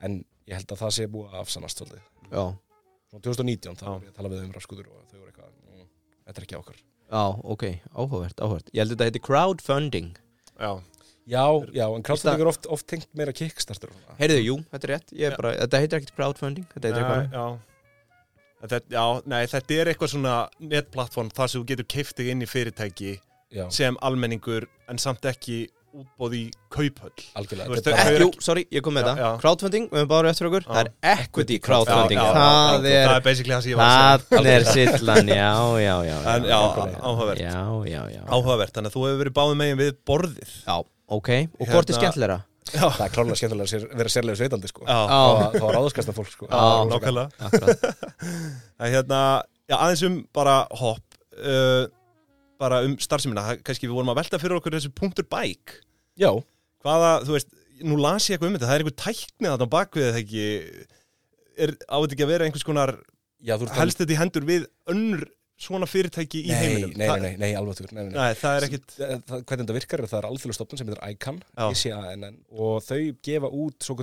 [0.01, 2.05] En ég held að það sé búið að afsannast svolítið.
[2.31, 2.43] Já,
[3.12, 5.88] Svona 2019 þá var ég að tala við um rafskútur og þau voru eitthvað, mm,
[6.29, 6.77] þetta er ekki okkar.
[7.12, 10.12] já, ok, áhugavert, áhugavert Ég held að þetta heiti crowdfunding
[10.62, 10.72] Já,
[11.27, 11.43] Já,
[11.75, 14.15] já, en crowdfunding er oft, oft tengt meira kickstarter og svona.
[14.22, 15.38] Heyrðu, jú, þetta er rétt Ég er Já.
[15.41, 17.46] bara, Þetta heitir ekkert crowdfunding Þetta heitir eitthvað já.
[18.62, 20.36] En Þetta, já, nei, þetta er eitthvað svona
[20.72, 23.13] netplattform þar sem þú getur keift þig inn í fyrirtæki
[23.51, 27.24] Já, sem almenningur en samt ekki útbóð í kauphöll.
[27.39, 27.67] Algjörlega.
[27.67, 29.29] Þú veist, er Eh, Jú, sorry, ég kom með Já, það já.
[29.41, 30.63] Crowdfunding, við höfum bara eftir okkur.
[30.65, 30.71] Já.
[30.71, 32.19] Það er equity crowdfunding.
[32.19, 34.38] Já, já, Það það er er basically það sem ég var að segja.
[34.38, 37.41] Það er sillan, já, já, já En áhugavert.
[37.41, 37.60] Já,
[37.91, 38.21] já, já.
[38.27, 40.55] Áhugavert, þannig að þú hefur verið báðum megin við borðið.
[40.67, 41.29] Já, ok,
[41.60, 42.39] og hvort er Hérna- skemmtilegra?
[42.71, 44.86] Já, Það er klárlega skemmtilega að sér- vera sérlega sveitandi, sko.
[44.86, 46.48] Það var ráðskastan fólk, sko.
[46.48, 46.55] Já,
[48.81, 51.03] En hérna, já, aðeins um bara hopp.
[51.41, 51.88] Uh,
[52.62, 55.75] bara um starfsemina, það- kannski við vorum að velta fyrir okkur þessu punktur bæk
[56.22, 56.32] Já,
[56.86, 57.51] hvaða, þú veist,
[57.82, 58.68] nú las ég eitthvað um þetta.
[58.70, 60.48] Það er einhver tækni þarna bakvið það ekki?
[61.65, 62.91] Er á þetta ekki að vera einhvers konar
[63.41, 65.24] já, helst þetta í hendur við önnur
[65.62, 66.94] svona fyrirtæki í Nei, heiminum?
[66.98, 70.20] nei, nei, nei, nei, alveg tugur, nei, það er ekkit hvernig þetta virkar að það
[70.22, 71.03] er alþjóðlega stofnun sem heitir.
[71.14, 73.98] ICANN og þau gefa út svo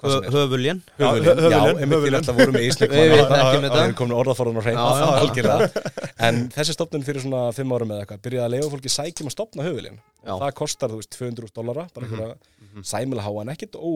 [0.00, 3.88] Höfuljen Já, einmitt til alltaf vorum við í Ísleik Við vitum ekki með Það það.
[3.88, 5.08] er komin orðaforðan og hrein Já, já.
[5.24, 5.82] algjörlega
[6.30, 9.36] En þessi stofnun fyrir svona fimm árum eða eitthvað byrjaði að leiða fólki sækjum að
[9.36, 10.32] stopna höfulinn Já.
[10.40, 12.16] Það kostar, þú veist, 200 dollara bara Mhm.
[12.16, 13.90] einhverja sæmilega háa en ekkit ó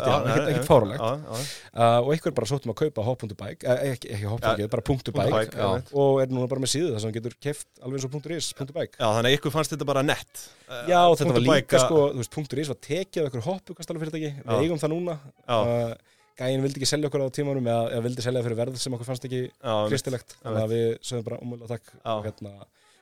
[0.00, 4.30] já, ekkit, ekkit fárulegt uh, og einhver bara sóttum að kaupa hop.bike eh, ekki, ekki
[4.30, 8.00] hop.bike, bara .bike og er núna bara með síðu þar sem hann getur keft alveg
[8.00, 9.00] eins og .is, .bike.
[9.00, 10.46] Já, þannig að ykkur fannst þetta bara nett.
[10.90, 14.32] Já, og þetta var líka sko, þú veist, .is var tekið af einhver hoppukastalum fyrirtæki,
[14.36, 14.46] Já.
[14.52, 15.18] við eigum það núna.
[15.48, 15.94] Uh,
[16.40, 19.26] Gæin vildi ekki selja okkur á tímanum eða, vildi selja fyrir verð sem okkur fannst
[19.28, 19.42] ekki
[19.90, 22.14] kristilegt þannig að við sögum bara umvöld takk Já.
[22.14, 22.54] og, hérna,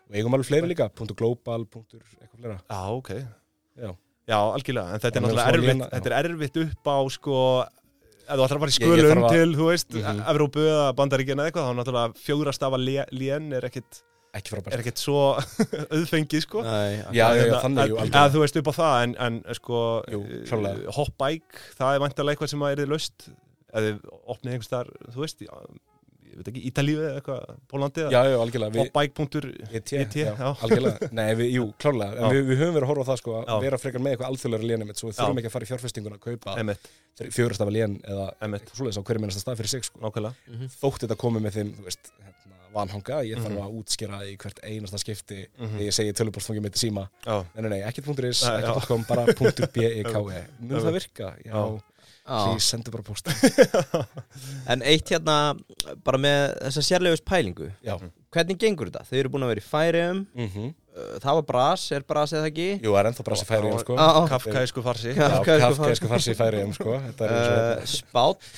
[0.09, 2.59] og eigum alveg fleiri líka, .global, eitthvað fleira
[4.29, 5.89] Já, algjörlega, en þetta er náttúrulega erfitt já.
[5.95, 7.37] Þetta er erfitt upp á sko
[8.29, 10.19] ef þú ætlar að fara í þarf að- til, þú veist, Mhm.
[10.35, 14.03] Evrópu eða Bandaríkina eða eitthvað, þá náttúrulega fjóra stafa lén er ekkit,
[14.37, 15.23] ekki er ekkit svo
[15.97, 18.97] auðfengið, sko Nei, Já, já, já, Hérna, þannig, jú, eða þú veist upp á það,
[19.07, 19.81] en, en sko
[20.45, 20.93] klárlega.
[20.99, 23.29] hoppbæk, það er vantilega eitthvað sem að er þið löst
[23.73, 23.95] eða
[24.29, 25.43] opnið einhvers þar, þú veist
[26.47, 29.47] ekki, Ítalíu eða eitthvað Pólandi Já, eða já, algjörlega við, hoppbæk.er
[29.79, 30.49] ET, ET, já, já.
[30.63, 32.31] algjörlega Nei, við, jú, klárlega, en Já.
[32.37, 33.59] við, við höfum verið að horfa á það sko, að Já.
[33.67, 35.21] vera frekar með eitthvað alþjóðlega lénum svo við Já.
[35.25, 36.57] þurfum ekki að fara í fjárfestinguna að kaupa
[37.35, 38.27] fjórastafa lén eða
[38.73, 39.99] svoleiðis á hverju minnasta stað fyrir sig sko.
[39.99, 40.69] nákvæmlega Mhm.
[40.81, 43.65] þótt þetta komið með þeim, þú veist, hérna, vanhanga, ég þarf Mhm.
[43.65, 45.67] að útskýra í hvert einasta skipti Mhm.
[45.75, 48.61] þegar ég segi tölupostfangið mitt síma Já, nei, nei, nei, ekkert punktur is, já.
[48.61, 50.85] ekkert .com, bara punktur B-E-K-E mun Já.
[50.85, 51.35] það virka?
[51.45, 51.81] Já,
[52.29, 53.31] Please, sendu bara post.
[54.73, 55.57] En eitt hérna,
[56.05, 57.71] bara með þessa sérlegust pælingu.
[57.85, 57.97] Já,
[58.29, 59.07] Hvernig gengur þetta?
[59.09, 60.73] Þau eru búin að vera í færiðum mhm.
[61.23, 62.67] Það var bras, er bras eða ekki?
[62.83, 63.95] Jú, það er ennþá brasi færi um, sko.
[63.95, 64.25] Já, já.
[64.33, 65.13] kafkaísku farsi.
[65.15, 66.35] Kafkaísku farsi.
[66.35, 68.51] í færi um, sko er Uh, spát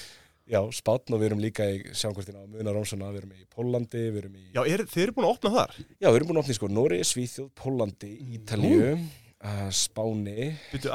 [0.50, 4.00] Já, spátn og við erum líka í sjánkvörtina á Muna Rómsuna, við erum í Pólandi,
[4.10, 5.76] við erum í Já, er, þið eru búin að opna þar?
[5.92, 10.90] Já, við erum búin að opna í sko Nóri, Svíþjóð, Pólandi, Ítalíu, uh, Spáni, Byrju,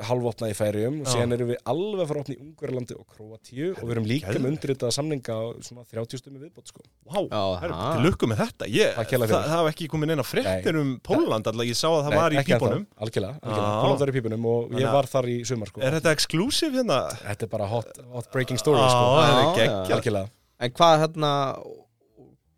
[0.00, 0.08] að- Tenerife, Ha?
[0.10, 3.68] halvopnað í færium og síðan erum við alveg að fara opna í Ungverjalandi og Króatíu
[3.76, 6.80] og við erum líka með undirritaða samninga á svona 30 stundum viðbót sko.
[7.10, 7.94] Ha.
[7.94, 11.64] til lukku með þetta ég, það, það hafa ekki komið neina fréttir um Póland alltaf,
[11.66, 13.40] ég sá að það Nei, var í pípunum Algjörlega.
[13.40, 15.80] Póland var í pípunum og ég var þar í sumar sko.
[15.82, 17.00] Er þetta exclusive hérna?
[17.20, 19.04] Þetta er bara hot, hot breaking story sko.
[19.60, 19.68] er.
[19.96, 20.28] Algjörlega
[20.60, 21.30] En hvað hérna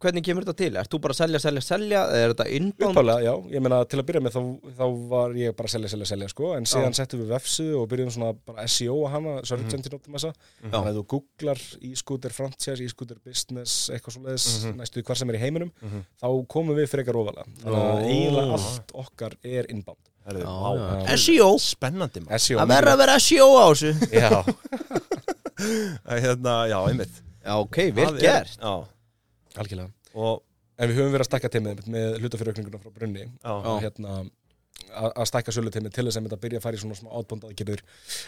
[0.03, 0.77] hvernig kemur þetta til?
[0.81, 2.01] Ert þú bara að selja, selja, selja?
[2.11, 2.93] Eða er þetta inbound?
[2.97, 4.41] Uppálega, já, ég meina til að byrja með þá,
[4.81, 7.89] þá var ég bara að selja, selja, selja sko, en síðan settum við vefsið og
[7.93, 9.75] byrjum svona bara SEO að hana, Search Mhm.
[9.79, 11.61] Engine Optimizer þannig að ef þú googlar
[11.91, 14.77] e-scooter franchise, e-scooter business, eitthvað svo leiðis Mhm.
[14.83, 16.05] næstu því hvar sem er í heiminum, Mhm.
[16.23, 19.67] þá komum við frekar ofalega þannig að eiginlega allt okkar er.
[20.25, 21.17] Já.
[21.19, 24.31] SEO Spennandi maður SEO Það verður að vera SEO á þessu Já,
[26.23, 28.75] hérna, Já, einmitt Já, ok, vel er- gert Já,
[29.57, 29.91] algjörlega.
[30.15, 30.43] Og
[30.79, 33.27] En við höfum verið að stækka teimið með hlutafyrirökninguna frá brunni
[33.85, 37.45] hérna að að stækka söluteimið til þess að byrja að fara í svona smá átbónd
[37.45, 37.83] aðgerður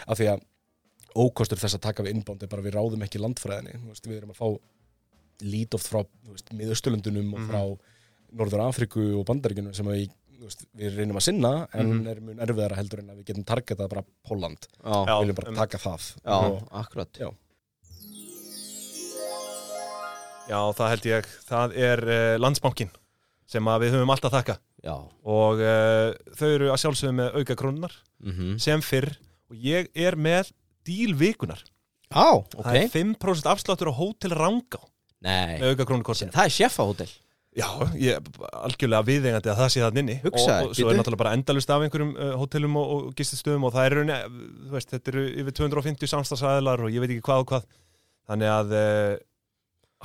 [0.07, 0.43] af því að
[1.15, 3.73] ókostur þess að taka við innbánd er bara við ráðum ekki landfræðinni.
[3.81, 4.47] Þú veist, við erum að fá
[5.41, 6.05] lít oft frá
[6.53, 7.49] miðausturlundunum og Mhm.
[7.49, 7.79] frá
[8.35, 10.09] Norður Afriku og Bandaríkunum sem við,
[10.39, 12.07] þú veist, við reynum að sinna en Mhm.
[12.07, 15.55] er mjög erfiðara heldur en að við getum targetað bara Póland, við viljum bara um-
[15.55, 16.15] taka það.
[16.23, 17.11] Já, og akkurat.
[17.13, 17.33] Já.
[20.49, 21.29] Já, það held ég.
[21.49, 22.93] Það er uh, landsbankin
[23.49, 24.57] sem við höfum alltaf þakka.
[24.85, 28.57] Já, og uh, þau eru að sjálfsögðu með auka krónunar mhm.
[28.61, 29.11] sem fyrr.
[29.49, 30.51] Og ég er með
[30.85, 31.61] díl vikunar
[32.05, 34.81] Já, það er ok 5% afsláttur á Hótel Rangá.
[35.25, 37.11] Nei, með auka krónukortinu það er sjefahótel
[37.55, 40.15] Já, ég er algjörlega viðeigandi að það sé það inni.
[40.25, 43.67] Hugsaðu, og, og svo er náttúrulega bara endalust af einhverjum uh, hótelum og, og gististöðum
[43.69, 44.17] og það er raunni,
[44.65, 47.69] þú veist, þetta eru yfir 250 samstagsæðilar og ég veit ekki hvað og hvað.
[48.27, 49.13] Þannig að uh,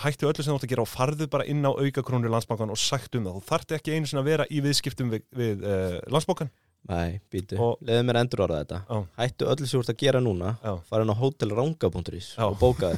[0.05, 2.73] hættu öllu sem þú átt að gera og farðu bara inn á auka krónur landsbankan
[2.73, 3.39] og sagt um það.
[3.39, 6.53] Þú þarft ekki einu sinni að vera í viðskiptum við, við uh, landsbankan
[6.89, 8.79] Nei, býtu, leiðu mér endur orða þetta.
[8.89, 9.01] Já.
[9.21, 12.95] Hættu öllu sem þú ert að gera núna inn á hotelranga.is og bóka.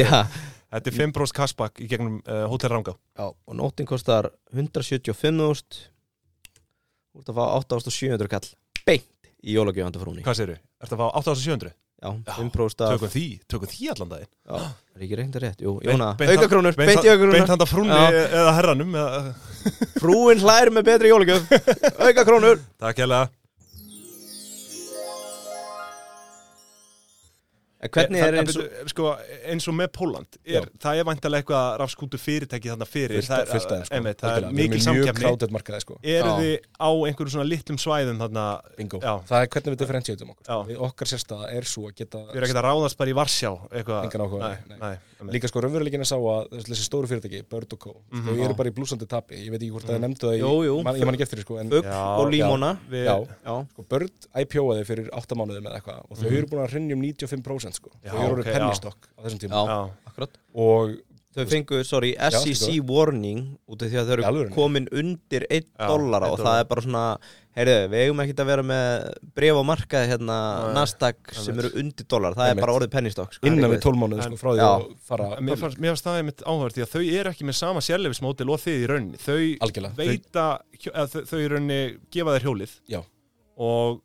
[0.00, 0.22] Já,
[0.72, 0.88] Þetta.
[0.88, 5.82] Er 5% cashback í gegnum uh, Hótel Rangá já, og nóttin kostar 175.000
[7.12, 8.48] Þú ert að fá 8.700 kall
[8.88, 10.24] beint í jólagjöfandi frúni.
[10.24, 10.56] Hvað segirðu?
[10.80, 11.74] Ertu að fá 8700?
[12.02, 14.30] Já, Já, 5% af Tökum því, tökum því allan daginn.
[14.50, 14.56] Já,
[14.98, 15.74] er ekki reynda rétt, jú,
[16.80, 18.00] Beint- í auka Beint handa frúnni
[18.40, 19.20] eða herranum eða,
[20.02, 21.46] Frúin hlær með betri jólagjöf.
[22.08, 23.28] Auka krónur Takk hérlega.
[23.30, 23.41] En
[27.82, 29.04] Hvernig Það- er eins og byrju, sko,
[29.50, 33.18] eins og með Póland er, það er væntalega eitthvað rafskútu fyrirtæki þarna fyrir.
[33.18, 33.94] Fullt það fullt af þeim, sko.
[33.96, 35.96] einmitt, það er mikil með mjög samkjafni crowded markaði sko.
[36.02, 38.44] eru þið á einhverju svona litlum svæðum þarna,
[38.76, 39.00] Bingo.
[39.02, 39.14] Já.
[39.26, 40.46] Það er hvernig við differentiatum okkur.
[40.46, 40.56] Já.
[40.68, 43.52] við, Okkar sérstaða er svo að geta við erum ekkert að ráðast bara í Varsjá
[43.72, 44.78] eitthvað, Engan áhuga, nei, nei.
[44.78, 44.98] nei.
[45.32, 47.96] Líka sko raunveruleikin er sá að þessi stóru fyrirtæki, Bird Co.
[48.12, 48.26] Mhm.
[48.26, 50.22] þau eru bara í blúsandi tapi, ég veit ekki hvort það er nefndu
[57.72, 58.18] það í- Jú, jú.
[58.18, 58.62] man, ég man ekki eftir því sko Já, og límóna við, Já.
[58.62, 59.32] Já, sko, Bird IPO-aði fyrir 8 mánuðum eða eitthvað og þau Mhm.
[59.32, 59.32] eru búin að hrinja um 95% sko.
[59.32, 59.32] Já, þau eru ok, orðið já.
[59.32, 59.64] pennistokk á þessum tíma Já.
[59.72, 60.96] já, akkurat og
[61.32, 64.52] Þau fengu, sorry, SEC warning út af því að þau eru alvörunni?
[64.54, 67.04] komin undir 1 Já, dollara og það er bara svona
[67.56, 70.36] heyrðu, við eigum ekkert að vera með bref á markaði hérna,
[70.76, 73.46] Nasdaq sem eru undir dollar, það er bara orðið pennistokk sko.
[73.48, 76.18] innan við 12 mánuði En- sko, frá því að fara mér fannst, mér fannst það
[76.20, 79.58] einmitt áhverð því að þau eru ekki með sama sérleifismótil og þið í rauninni þau
[79.64, 80.60] algjörlega veita,
[81.08, 83.00] þau, þau í rauninni gefa þér hjólið Já.
[83.56, 84.02] og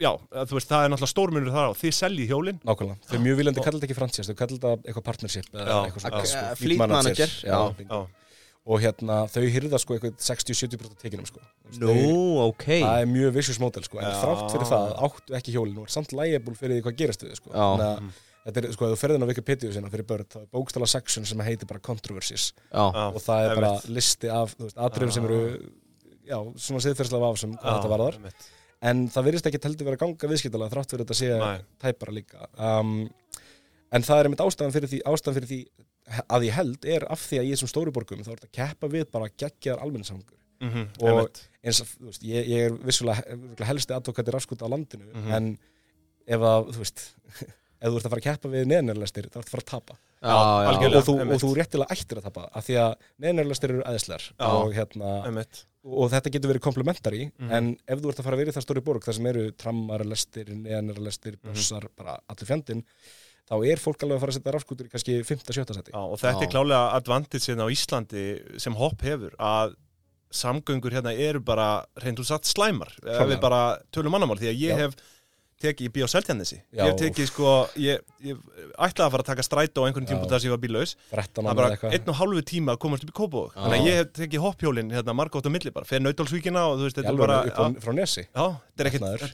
[0.00, 0.10] já,
[0.52, 1.72] veist, það er náttúrulega stórmunur þar á.
[1.80, 2.60] Þið seljið hjólin.
[2.68, 5.78] Nákvæmlega, þau mjög viljandi kalla þetta ekki franchise, þau kalla þetta eitthvað partnership eða Já.
[5.88, 7.58] eitthvað Ak- svona fleet manager, já.
[7.78, 7.98] bingo.
[7.98, 8.28] já,
[8.68, 11.40] og hérna þau hyrða sko eitthvað 60-70% af tekinum sko.
[11.80, 12.64] Nú, þau- ok.
[12.84, 13.98] Það er mjög vicious model sko.
[14.02, 15.78] En þrátt fyrir það áttu ekki hjólin.
[15.78, 17.50] Og er samt liable fyrir því hvað gerast við sko.
[17.54, 20.46] Þannig að þetta er sko ef þú ferðin á Wikipedia sinna fyrir börn þá er
[20.52, 22.52] bókstala section sem heitir bara controversies.
[22.72, 25.40] Og það er bara listi af þú veist, atriðum sem eru
[26.28, 28.20] já, svona siðferðslega af sem hvað Já, þetta varðar.
[28.82, 31.60] En það virðist ekki heldur vera að ganga viðskiptalega þrátt fyrir þetta sé Nei.
[31.82, 32.92] tæpara líka um,
[33.92, 35.60] en það er einmitt ástæðan fyrir því ástæðan fyrir því
[36.32, 38.56] að ég held er af því að ég sem stóri borgum þá er þetta að
[38.60, 41.36] keppa við bara geggjaðar almenningssamgur Mhm, Og- einmitt.
[41.62, 45.28] eins að, þú veist, ég, ég er vissulega helsti advokati rafskúta á landinu Mhm.
[45.36, 45.58] en
[46.26, 47.02] ef að, þú veist
[47.78, 49.94] ef þú ert að fara að keppa við neðanærlestir þá ert að fara að tapa
[49.94, 50.98] já, já, algjörlega.
[50.98, 54.48] og þú, og þú réttilega ættir að tapa af því að neðanærlestir eru æðislegar Já.
[54.50, 55.62] og, hérna, einmitt.
[55.88, 57.50] Og þetta getur verið komplementari Mhm.
[57.50, 59.50] en ef þú ert að fara að vera í það stóri borg þar sem eru
[59.52, 61.52] trammar, lestir, neðanærlestir Mhm.
[61.54, 62.84] bussar, bara allir fjandinn
[63.48, 66.18] þá er fólk alveg að fara að setja rafskútur í kannski 5-7 seti Já, og
[66.20, 66.42] þetta Já.
[66.42, 69.74] er klálega advantagein á Íslandi sem hopp hefur að
[70.30, 73.28] samgöngur hérna eru bara reynd úr satt slæmar ef Klárlega.
[73.36, 74.76] við bara tölum mannamál því að ég Já.
[74.76, 74.96] hef
[75.62, 78.38] tekið, ég bý á Seltjarnesi ég hef tekið sko, ég, ég
[78.78, 80.10] ætlaði að fara að taka strætó á einhvern Já.
[80.12, 80.94] tímpúnt þar sem ég var bílaus.
[81.10, 83.60] 13 það ára bara einn og hálfu tíma að komast upp í Kópavog Já.
[83.64, 86.86] þannig að ég hef tekið hoppjólin hérna margótt á milli bara, fer nautálsvíkina og þú
[86.88, 88.92] veist, í þetta er bara þetta er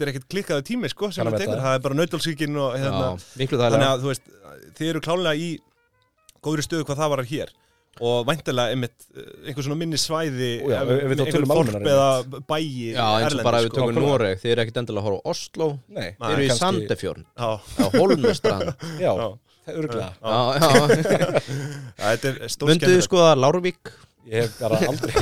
[0.09, 1.77] er ekkit klikkaðu tími sko sem að það tekur, það.
[1.77, 3.11] er bara nautálsvíkin og hérna,
[3.53, 4.33] þannig að þú veist,
[4.79, 5.51] þið eru klálega í
[6.45, 7.53] góðri stöðu hvað það varar hér
[8.01, 11.61] og væntilega einmitt eh, svona minni svæði Ó já, ef við þá einhver tölum þorp
[11.63, 13.79] almennar eða bæi Já, eins og bara ef við sko.
[13.81, 14.03] tökum.
[14.03, 15.69] Noreg Þið eru ekkert endilega að horfa á Oslo.
[15.89, 18.69] Nei, Þið eru í kannski- Sandefjörn Já, á Holmestrand
[19.05, 19.13] Já,
[22.05, 23.93] Þetta er Munduðu stórskemmtilegt skoða Lárvík,
[24.25, 25.15] Ég hef bara aldrei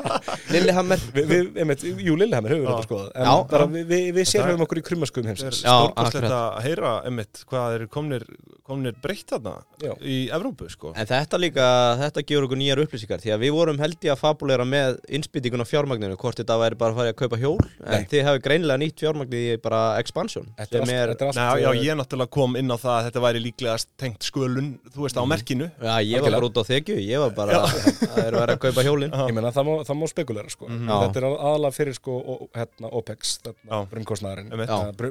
[0.50, 2.70] Lillehammer við, við, einmitt, Jú, Lillehammer hefur Já.
[2.70, 5.60] þetta skoðað En Já, bara við, við, við sérhefum okkur í krummaskum Það er heimsins
[5.60, 6.34] Já, stórkostlegt akkurat.
[6.40, 8.24] að heyra einmitt hvað er komnir,
[8.66, 9.92] komnir breytt þarna Já.
[10.02, 11.68] í Evrópu sko En þetta líka,
[12.02, 15.62] þetta gefur okkur nýjar upplýsingar Því að við vorum held ég að fabulera með innspýtingun
[15.62, 18.08] á fjármagninu Hvort þetta væri bara að fara að kaupa hjól En Nei.
[18.10, 21.30] þið hefur greinilega nýtt fjármagni í bara expansion Þetta er Sem allt, er, þetta er
[21.30, 24.26] allt Nei, já, eh, ég náttúrulega kom inn á það að þetta væri líklegast tengt
[24.26, 27.62] skölun, þú veist, á merkinu já, ég var bara út á þekju Ég var bara
[27.64, 30.68] að það er að kaupa hjólin Ég meina, það má, það má spekulera sko.
[30.70, 30.88] Mhm.
[30.88, 30.96] Já.
[31.06, 33.38] Þetta er aðalega fyrir sko, og, hérna, OPEX.
[33.44, 33.78] Já.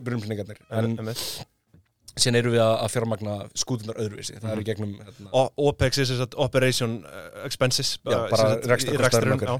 [0.03, 0.59] brunnfningarnir.
[0.69, 0.97] En
[2.19, 4.33] síðan eru við að fjármagna skútunar öðruvísi.
[4.41, 8.47] Það eru gegnum, hérna, O- OPEX er sem sagt Operation uh, Expenses já, bara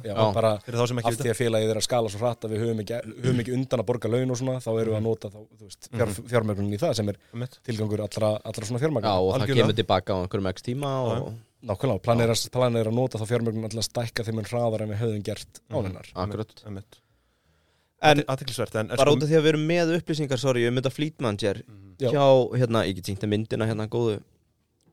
[0.04, 0.16] Já.
[0.36, 2.56] bara Fyrir þá sem ekki af því að félagið er að skala svo hratt að
[2.56, 5.06] við höfum ekki, höfum ekki undan að borga laun og svona, þá erum við að
[5.08, 6.28] nota þá, þú veist, fjár, Mhm.
[6.34, 7.18] fjármögnunin í það sem er
[7.70, 9.08] tilgangur allra, allra svona fjármagna.
[9.08, 9.62] Já, og það Algjörlega.
[9.64, 11.34] kemur tilbaka á einhverjum x tíma og,
[11.66, 14.46] Nákvæmlega, planið er, að- planið er að nota þá fjármögnunin alltaf að stækka þeim en
[14.46, 15.78] hraðar en við höfum gert Mhm.
[15.80, 16.06] ánennar.
[16.16, 16.64] Akkurat
[18.82, 21.20] en bara sko- út af því að við erum með upplýsingar, sorry, um þetta Fleet
[21.20, 21.96] Manager Mhm.
[22.00, 22.12] Já.
[22.12, 24.22] hjá, hérna, ég get sýnt að myndina hérna góðu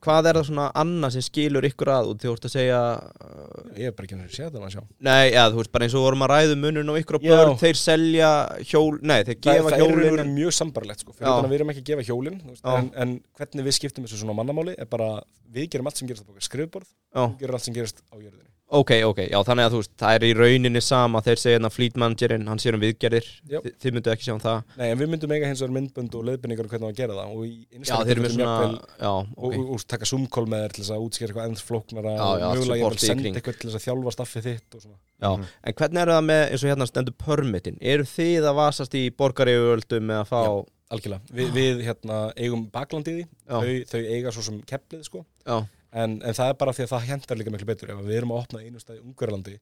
[0.06, 3.60] Hvað er það svona annað sem skilur ykkur að og þú ert að segja uh,
[3.74, 4.82] Ég er bara ekki að sé þetta að sjá.
[5.08, 7.54] Nei, já, þú veist, bara eins og vorum að ræðu munun og ykkur og börn,
[7.60, 8.30] þeir selja
[8.70, 11.54] hjól, nei, þeir Það, gefa það er hjólin veru mjög sambarlegt sko, fyrir utan að
[11.54, 14.76] við erum ekki að gefa hjólin veist, en, en hvernig við skiptum þessu svona mannamáli
[14.78, 15.10] er bara,
[15.58, 18.90] við gerum allt sem gerist á skrifborð, við gerum allt sem gerist á jörðinni ok,
[19.06, 21.96] ok, já, þannig að þú veist, það er í rauninni sama, þeir segja hérna Fleet
[22.02, 24.62] Managerinn, hann sér um viðgerðir, þi, þið myndu ekki sjá um það.
[24.80, 27.36] Nei, en við myndum eiga hins vegar myndbönd og leiðbynningar um hvernig að gera það
[27.36, 30.94] og í Já, Instagram eru já, og, og, og taka zoom-call með þér til þess
[30.96, 33.86] að útskýra eitthvað ennþ flóknara Já, og mögulega ég vil senda eitthvað til þess að
[33.86, 34.98] þjálfa staffið þitt og svona.
[35.22, 35.44] Já, Mhm.
[35.64, 39.04] en hvernig er það með, eins og hérna stendur permitin, eru þið að vasast í
[39.14, 40.64] borgaríuöldum með að fá, Já.
[40.90, 43.56] algjörlega, við, við hérna, eigum bakland í því, Já.
[43.62, 45.24] þau, þau eiga svo sem kepplið sko.
[45.46, 45.56] Já,
[45.92, 47.90] en, en það er bara því að það hendar líka miklu betur.
[47.94, 49.58] Ef við erum að opna einu stað í Ungverjalandi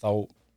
[0.00, 0.10] þá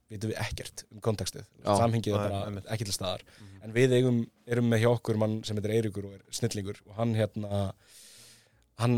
[0.09, 1.43] vitum við ekkert um kontekstið
[1.77, 3.23] samhengið er bara ekki til staðar.
[3.63, 6.79] En við eigum, erum með hjá okkur mann sem heitir Eiríkur og er snillingur.
[6.89, 7.67] Og hann hérna
[8.79, 8.95] hann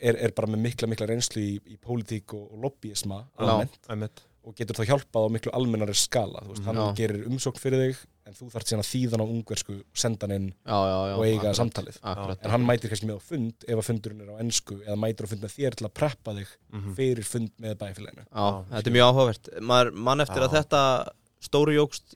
[0.00, 3.78] er, er bara með mikla mikla reynslu í, í pólitík og, og lobbyisma almennt.
[4.44, 6.86] Og getur þá hjálpað á miklu almennari skala þú veist, hann Já.
[6.96, 7.98] gerir umsókn fyrir þig
[8.30, 11.38] en þú þarft síðan að þýðan á ungversku senda hann inn já, já, og eiga
[11.40, 11.98] akkurat, samtalið.
[12.12, 14.96] Akkurat, en hann mætir kannski með á fund ef að fundurinn er á ensku eða
[15.02, 16.94] mætir á fund með þér til að preppa þig Mhm.
[16.96, 19.48] fyrir fund með bæfélaginu þetta er mjög áhugavert.
[19.60, 20.82] Maður mann eftir að þetta
[21.40, 22.14] stóru jógst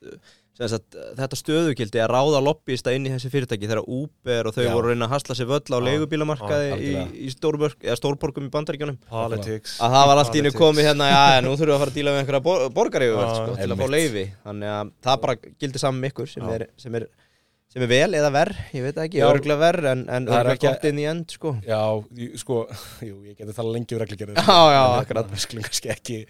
[0.70, 4.70] sagt, þetta stöðugildi að ráða lobbyista inn í þessi fyrirtæki þegar Uber og þau Já.
[4.76, 6.92] voru reyna að hasla sér völl á leigubílamarkaði í,
[7.26, 9.00] í stórborgum í bandaríkjunum.
[9.10, 10.60] Að það var allt í innu Politics.
[10.62, 13.36] komið hérna já, nú þurfum við að fara að díla með einhverja bor borgarífuvöld Já,
[13.40, 16.66] sko, til að fá leifi þannig að það bara gildi saman með ykkur sem er,
[16.78, 17.08] sem er
[17.74, 20.50] sem er vel eða verð, ég veit það ekki, örgulega verð en, en Það er
[20.52, 21.50] ekki- gott inn í end sko.
[21.66, 21.80] Já,
[22.38, 22.58] sko,
[23.08, 24.04] jú, ég geti tala lengi um
[24.70, 26.20] já, En, skulum kannski ekki,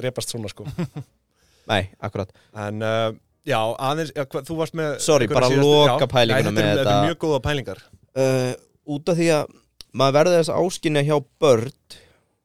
[0.00, 0.66] drepast svona sko
[1.70, 2.32] nei, akkurat.
[2.66, 3.10] En uh,
[3.46, 3.58] já,
[3.90, 6.80] aðeins, já, hva, þú varst með Sorry, bara síðustu- loka pælinguna með þetta.
[6.82, 6.96] þetta.
[6.96, 7.82] Er mjög góða pælingar.
[8.16, 8.52] Uh,
[8.96, 9.54] út af því að
[9.96, 11.72] maður verður þess áskinja hjá börn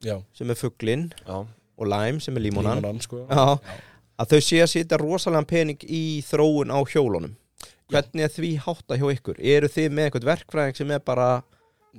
[0.01, 2.79] Já, sem er fugglinn og Lime sem er límonan.
[2.81, 3.25] Límonan sko.
[3.29, 7.35] Að þau sé að sitja rosalega pening í þróun á hjólunum.
[7.91, 9.39] Hvernig er því hátta hjá ykkur?
[9.41, 11.29] eru þið með eitthvað verkfræðing sem er bara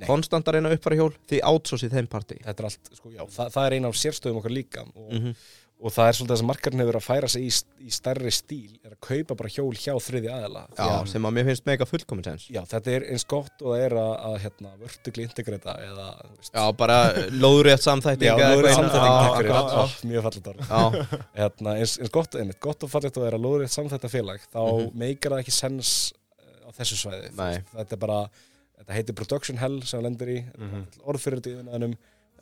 [0.07, 1.11] konstant að reyna að uppfæra hjól?
[1.29, 4.39] Þið átsósið þeim partí Þetta er allt, sko, já, það, það er eina af sérstöðum
[4.41, 5.35] okkar líka og, mm
[5.83, 7.49] og það er svolítið þess að markarinn hefur verið að færa sig í,
[7.83, 10.61] í stærri stíl er að kaupa bara hjól hjá þriði aðila.
[10.77, 12.45] Því Já, að- sem að mér finnst mega fullkomin sens.
[12.55, 16.53] Já, þetta er eins gott og það er að, að hérna, vertikli integrita eða, veist,
[16.55, 16.97] Já, bara
[17.35, 20.23] lóðrétt samþætting Já, lóðrétt samþætting, Mjög
[20.63, 20.81] Já,
[21.41, 24.47] hérna, eins, eins gott, einmitt, gott og fallet og það er að lóðrétt samþætta félag
[24.53, 24.89] þá Mhm.
[25.03, 25.93] meikar það ekki sens
[26.39, 27.29] uh, á þessu svæði.
[27.75, 28.21] Þetta bara,
[28.79, 30.85] þetta heitir production hell sem það lendir í, Mhm.
[31.05, 31.79] orð fyrir þetta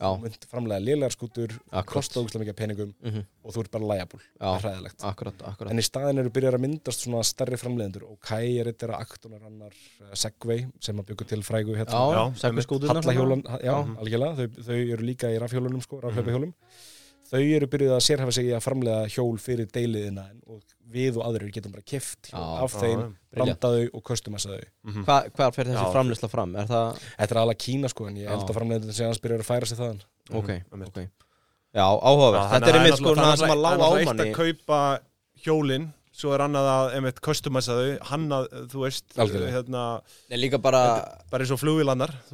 [0.01, 1.85] í innanum já, mynd framlega lélegar skútur Akkurat.
[1.91, 4.41] kosta ógæslega mikið peningum mhm, og þú ert bara læjabúl, Já.
[4.41, 5.03] það er hræðilegt.
[5.11, 5.71] Akkurat, akkurat.
[5.71, 8.03] En í staðin eru byrjar að myndast svona stærri framleiðendur.
[8.09, 12.61] Og Kai er eitthvað aktunar annar uh, Segway sem að byggja til frægu hérna, segmi
[12.65, 13.97] skútunar Hallahjólan, já, Mhm.
[14.01, 16.53] algjörlega, þau, þau eru líka í rafhjólunum sko, rafhlaupahjólum
[17.31, 21.23] þau eru byrjuð að sérhafa sig í að framlega hjól fyrir deiliðina og við og
[21.29, 21.85] aðrir getum bara
[22.33, 23.03] Já, af þeim,
[23.77, 24.65] þau og customessa þau.
[24.89, 25.05] Mhm.
[25.07, 26.55] Hva, Hvað fer þessi framleysla fram?
[26.59, 29.39] Er það, Þetta er alveg Kína sko, en ég held að framleiðin sem hans byrjar
[29.45, 30.01] að færa sig þaðan.
[30.35, 30.91] Ok, einmitt.
[30.91, 31.07] ok.
[31.71, 34.27] Já, áhugavert, Já, þetta er einmitt sko það sem að það lága er á manni.
[34.27, 34.99] eitt að kaupa
[35.45, 37.21] hjólin svo er annað að, einmitt,
[37.79, 39.05] þau hannað, þú veist
[39.55, 39.83] hérna,
[40.29, 40.81] Nei, líka bara,
[41.31, 41.61] bara eins og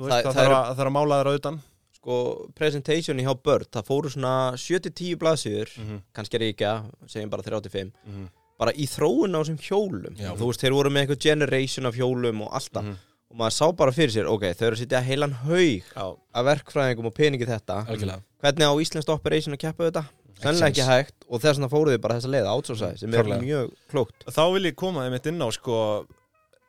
[0.10, 1.60] veist, Það- það, það það, eru- þarf að, það mála þær auðan
[2.08, 5.98] sko, presentationi hjá Bird það fóru svona 7-10 blaðsýður Mhm.
[6.16, 6.70] kannski er ekki,
[7.08, 8.30] segjum bara 35 Mhm.
[8.58, 10.32] bara í þróun á þessum hjólum Já.
[10.36, 12.92] þú veist, þeir voru með eitthvað generation af hjólum og alltaf Mhm.
[12.92, 12.98] og
[13.30, 16.46] og maður sá bara fyrir sér, ok, þau eru að sitja heilan haug Já, af
[16.46, 20.06] verkfræðingum og peningi þetta algjörlega hvernig á Íslandst Operation að keppa þetta
[20.42, 23.42] sannlega ekki hægt og þess vegna fóruð þið bara þessa leið átsósaði sem er Klárlega.
[23.44, 26.06] mjög klókt þá vil ég koma einmitt inn á sko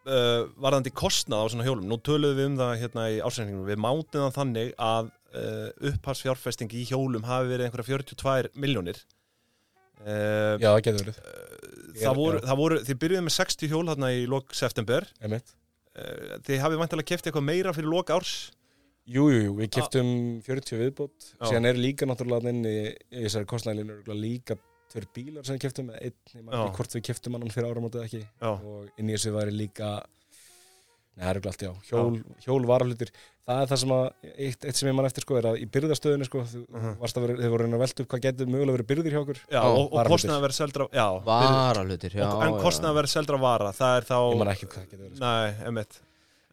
[0.08, 3.76] uh, varðandi kostnað á svona hjólum nú töluðum við um það hérna í ásendingum við
[3.76, 9.00] mátum það þannig að uh, upphafsfjárfesting í hjólum hafi verið einhverja 42 miljónir
[10.04, 11.22] uh, Já, það getur verið,
[12.02, 15.08] það, voru, það voru þið byrjuðu með 60 hjól þarna í lok september.
[15.22, 15.56] Einmitt.
[15.98, 18.36] Uh, þið hafið vantilega keft eitthvað meira fyrir lok árs?
[19.08, 20.08] Jú, jú, jú, við keftum
[20.44, 21.30] 40 viðbót.
[21.40, 24.58] Síðan er líka náttúrulega inn í, í þessari kostnæðinlinu líka
[24.92, 26.62] tveir bílar sem við keftum einn, ég maður Já.
[26.64, 28.20] ekki hvort við keftum annan fyrir áramótið ekki.
[28.24, 28.50] Já.
[28.52, 29.90] og inn í þessu væri líka
[31.18, 33.08] Nei, það er allt, já, hjól, hjól varaflutir
[33.48, 34.04] það er það sem að,
[34.46, 36.92] eitt, eitt sem ég man eftir sko er að í byrðastöðinu sko, þú Mhm.
[37.00, 39.12] varst að vera, þið voru að reyna að velta upp hvað getur mögulega verið byrðir
[39.16, 40.12] hjá okkur já, og, og varahlutir.
[40.14, 42.60] kostnað að vera seldra já, varahlutir, já, og, en já.
[42.62, 45.16] kostnað að vera seldra vara það er þá ég man ekki hvað það getur verið
[45.16, 45.24] sko.
[45.26, 45.98] nei, emitt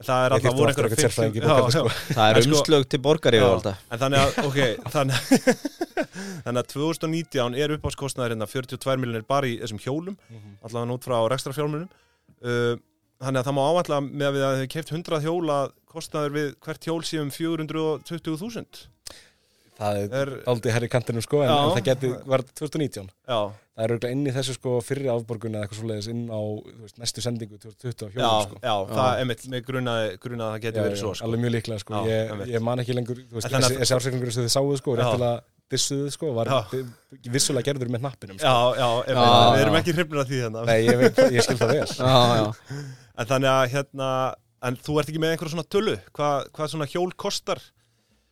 [0.06, 2.15] það er Ég alltaf þyrfti voru einhverja eitthvað sérfræðing í 50 bókaldi, já, sko.
[2.15, 3.39] það er En sko- umslög til borgar Já.
[3.45, 4.60] yfirvalda En þannig að, ok,
[4.91, 5.19] þannig,
[6.45, 10.58] þannig að 2019 er uppáskostnaður hérna 42 miljonir bara í þessum hjólum, Mhm.
[10.67, 11.88] allavega út frá rekstra fjármunum.
[13.23, 15.60] Þannig að það má áætla með að við þau keift 100 hjóla
[15.95, 18.84] kostnaður við hvert hjól síðum 420.000.
[19.75, 21.56] það er aldrei herri kantinum sko en, Já.
[21.60, 23.39] en það getur, var 2019 já,
[23.75, 26.39] það er auðvitað inn í þessu sko fyrri afborgun eða eitthvað svoleiðis inn á
[26.84, 28.62] veist, næstu sendingu 2020 á já, sko.
[28.63, 31.28] já, það er með grunaði að það geti verið svo, sko.
[31.28, 32.04] alveg mjög líklega sko.
[32.08, 36.12] Ég, ég man ekki lengur veist, þessi, þessi ársreikningur sem þið sáuð sko réttilega dissuðu
[36.13, 36.51] sko var
[37.34, 38.45] vissulega gerður með nappinum sko.
[38.45, 39.21] Já, já, Já,
[39.56, 40.65] við erum ekki hrifnir af því hérna.
[40.69, 42.82] nei ég, veit, ég skil það vel já, já.
[43.15, 44.10] En þannig að, hérna,
[44.69, 47.63] en þú ert ekki með einhverja svona tölu, hvað, hvað svona hjól kostar?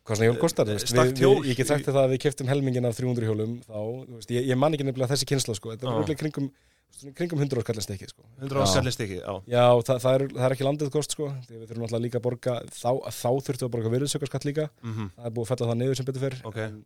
[0.04, 1.38] hvað svona hjól kostar þú veist, Stakt við, hjól.
[1.40, 4.32] við, ég get sagt það að við keftum helmingin af 300 hjólum þá þú veist,
[4.36, 6.48] ég, ég man ekki nefnilega þessi kynsla sko þetta er örugglega kringum,
[7.16, 8.68] kringum 100 áskallin stekki sko 100 á Já.
[8.74, 9.32] skallist ekki, já.
[9.48, 12.20] Já, það, það, er, það er ekki landið kost sko því við þurfum alltaf líka
[12.20, 15.50] að borga þá, þá þurftum við að borga virðsökkarskatt líka Mm það er búið að
[15.54, 16.60] fella það niður sem betur fyrr Ok.
[16.68, 16.76] En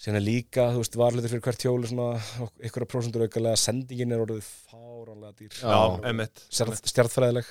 [0.00, 2.08] síðan er líka, þú veist, varlutir fyrir hvert hjól er svona
[2.64, 5.78] einhverja prósentur aukalega sendingin er orðið fáránlega dýr Já.
[6.10, 6.44] Emitt.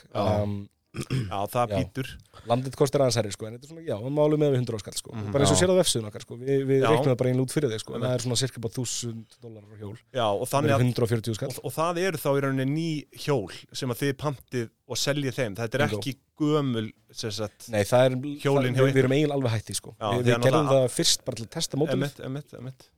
[0.09, 0.25] Já.
[0.43, 0.55] um,
[0.89, 2.07] Já, það býtur.
[2.49, 4.97] landið kostar herri sko en þetta er svona, já, við málum með við 100 áskall
[4.97, 5.11] sko.
[5.13, 5.27] Mhm.
[5.35, 6.37] bara eins og sér á vefsíðun okkar sko.
[6.41, 7.95] Við, við reiknum það bara einn út fyrir þig sko.
[7.95, 9.93] En það er svona cirka bara 1000 dólarar á hjól.
[10.17, 11.51] Já, og þannig að 140 skall.
[11.53, 12.89] og, og það eru þá í rauninni ný
[13.27, 15.57] hjól sem að þið pantið og seljið þeim.
[15.61, 19.37] Þetta er ekki gömul sem sagt, Nei, það er, Hjólin það, við, við erum eiginlega
[19.37, 19.93] alveg hætti sko.
[19.99, 22.89] Já, við, við gerðum það fyrst bara til að testa mótum emitt, emitt, emitt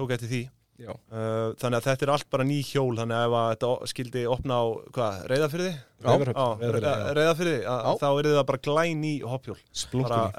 [0.00, 0.42] tók eftir því
[0.88, 4.22] uh, þannig að þetta er allt bara ný hjól þannig að ef að þetta skildi
[4.32, 4.64] opna á
[4.96, 5.72] hvað, reyðafyrði?
[6.00, 7.74] Reyðafyrði, Já.
[8.00, 9.58] þá er það bara glæn í hoppjól
[10.00, 10.30] Bara-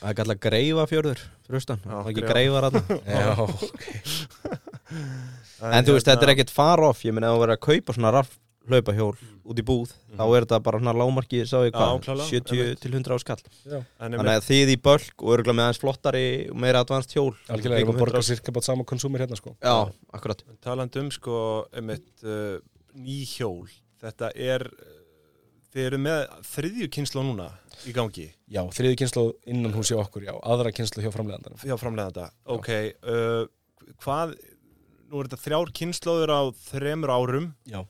[0.00, 2.34] það er kallað greifa fjörður fyrir austan, Já, það er ekki greifa.
[2.34, 2.64] greifar
[3.14, 3.22] Já,
[5.78, 7.64] en þú veist, þetta er hérna- ekkert far off ég meina ef þú verður að
[7.68, 8.36] kaupa svona raff
[8.68, 9.14] hlaupahjól
[9.48, 12.82] út í búð, þá er þetta bara svona lámarki, sá ég hvað, klárlega, 70 einmitt.
[12.82, 13.42] til 100 áskall
[13.98, 17.32] þannig að þið í bölk og örgulega með aðeins flottari og meira advanced hjól.
[17.48, 19.54] Algjörlega, erum að borga 100 cirka bát sama konsumir hérna sko.
[19.62, 20.44] Já, akkurat.
[20.64, 21.40] Talandi um sko
[21.80, 22.58] emitt uh,
[22.98, 23.66] ný hjól
[24.02, 24.92] þetta er uh,
[25.72, 26.20] þið eru með
[26.52, 27.48] þriðju kynslu núna
[27.86, 28.28] í gangi?
[28.50, 32.70] Já, þriði kynslu innan hús hjá okkur, já, aðra kynslu hjá framlegandanum hjá framleiðanda ok,
[33.06, 33.44] uh,
[34.02, 34.34] hvað
[35.08, 37.46] nú er þetta þrjár kynnslóður á þremur árum.
[37.68, 37.80] Já,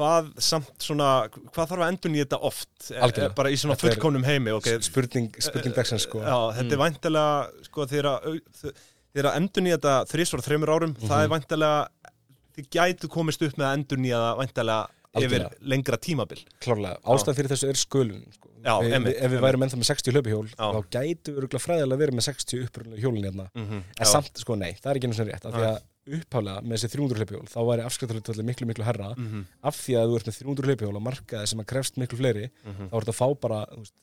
[0.00, 3.30] hvað samt svona hvað þarf að endur nýja þetta oft Eh, Algjörlega.
[3.30, 4.80] eh, bara í svona fullkomnum heimi okay.
[4.82, 10.40] spurning, spurning dagsins sko já, þetta er væntalega sko þegar að endur nýja þetta þrísvar
[10.42, 11.08] á þremur árum Mhm.
[11.10, 11.88] það er væntalega
[12.56, 14.88] þið gætu komist upp með að endur nýja það væntalega
[15.20, 18.46] yfir lengra tímabil Klárlega, ástæðan fyrir þessu er skölun sko.
[18.62, 20.66] Já, Við- einmitt, Ef við værum ennþá með 60 hlaupihjól Já.
[20.70, 23.82] þá gætu við fræðilega verið með 60 upprunlega hjólin hérna mm -hmm.
[23.98, 25.78] En samt, sko, nei, það er ekki svona rétt af því að
[26.18, 29.44] upphálega með þessi 300 hlaupihjól þá væri afskrættalutvalli miklu, miklu herra mm -hmm.
[29.62, 32.46] af því að þú ert með 300 hlaupihjól og markaði sem að krefst miklu fleiri
[32.90, 33.94] þá ert að fá bara veist,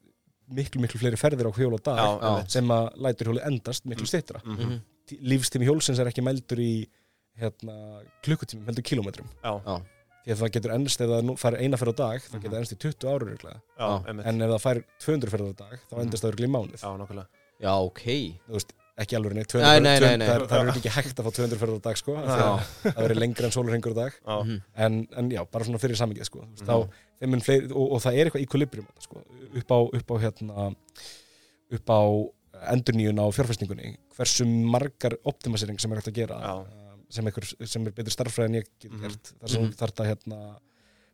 [0.47, 2.47] miklu, miklu fleiri ferðir á hjól á dag Já, já.
[2.49, 4.79] sem að lætur hjóli endast miklu stittra Mhm.
[5.07, 6.85] Tí- lífstími hjólsins er ekki mældur í
[7.39, 9.81] hérna, klukkutímum, heldur kilómetrum já, já,
[10.25, 12.51] því að það getur ennst ef það nú fær eina ferð á dag þá getur
[12.51, 13.61] það ennst í 20 ára
[14.27, 16.01] en ef það fær 200 ferð á dag þá Mhm.
[16.01, 17.25] endast það í mánuð.
[17.61, 18.01] Já, ok.
[18.47, 20.27] Þú veist, ekki alveg neitt Nei, nei, nei, nei.
[20.27, 22.37] það er- er örugglega ekki hægt að fá 200 ferð á dag sko, af því
[22.45, 24.61] að það verður lengra en sólurhengur á dag já, Mhm.
[24.75, 26.67] en, en já, bara svona fyrir samingið sko, þú veist, Mhm.
[26.67, 26.89] þá,
[27.45, 29.21] fleiri, og, og það er eitthvað equilibrium sko,
[29.55, 30.75] upp á, upp á hérna
[31.71, 32.01] upp á
[32.73, 36.65] endurníun á fjárfæstingunni hversu margar optimasering sem er hægt að gera
[37.09, 39.01] sem, einhver, sem er betur starffræði en ég get Mhm.
[39.01, 39.71] gert þar sem Mhm.
[39.73, 40.57] þú þarf að hérna,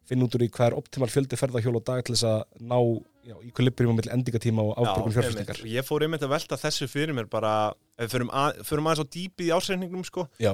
[0.10, 2.44] finna út úr í hvað er optimal fjöldi ferða hjól og dag til þess að
[2.60, 5.64] ná á milli endingatíma og afbörgun Já, fjárfæstingar.
[5.70, 9.08] Ég fór einmitt að velta þessu fyrir mér bara, ef við förum, að, förum aðeins
[9.08, 10.52] á dýpið í ásreikningnum sko, já,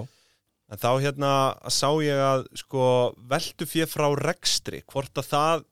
[0.69, 1.33] en þá hérna
[1.73, 2.85] sá ég að sko
[3.31, 5.67] veltu fyrir frá rekstri, hvort að það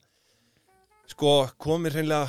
[1.13, 2.27] sko komið hreinlega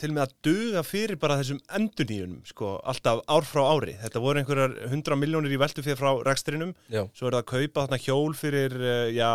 [0.00, 3.98] til með að duga fyrir bara þessum endurníunum sko, alltaf ár frá ári.
[4.00, 7.50] Þetta voru einhverjar 100 miljónir í veltu fyrir frá rekstrinum, Já, svo er það að
[7.50, 9.30] kaupa þarna hjól fyrir eh, já,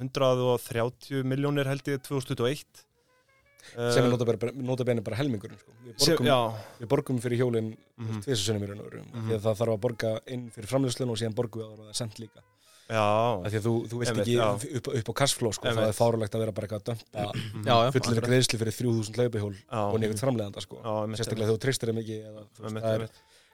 [0.00, 2.84] 130 miljónir held ég 2021
[3.68, 5.72] sem er notabene, notabene bara helmingurinn sko.
[5.84, 6.38] við, sem, borgum, já,
[6.80, 8.10] við borgum fyrir hjólinn mm Mhm.
[8.14, 8.22] -hmm.
[8.24, 9.28] tvisasunum í raun og veru Mhm.
[9.28, 11.98] því að það þarf að borga inn fyrir framlýslun og síðan borgu að það er
[12.00, 12.40] sendt líka
[13.44, 14.76] því að þú, þú veist Einmitt, ekki já.
[14.78, 15.68] upp, upp á cashflow sko.
[15.68, 16.84] það er fárulegt að vera bara eitthvað
[17.68, 19.56] já, fullir greiðsli fyrir 3000 hlaupihjól
[19.92, 20.76] og nefnt framleganda sko.
[21.12, 22.08] sérstaklega þú tristir veist,
[22.64, 23.08] einmitt, það er.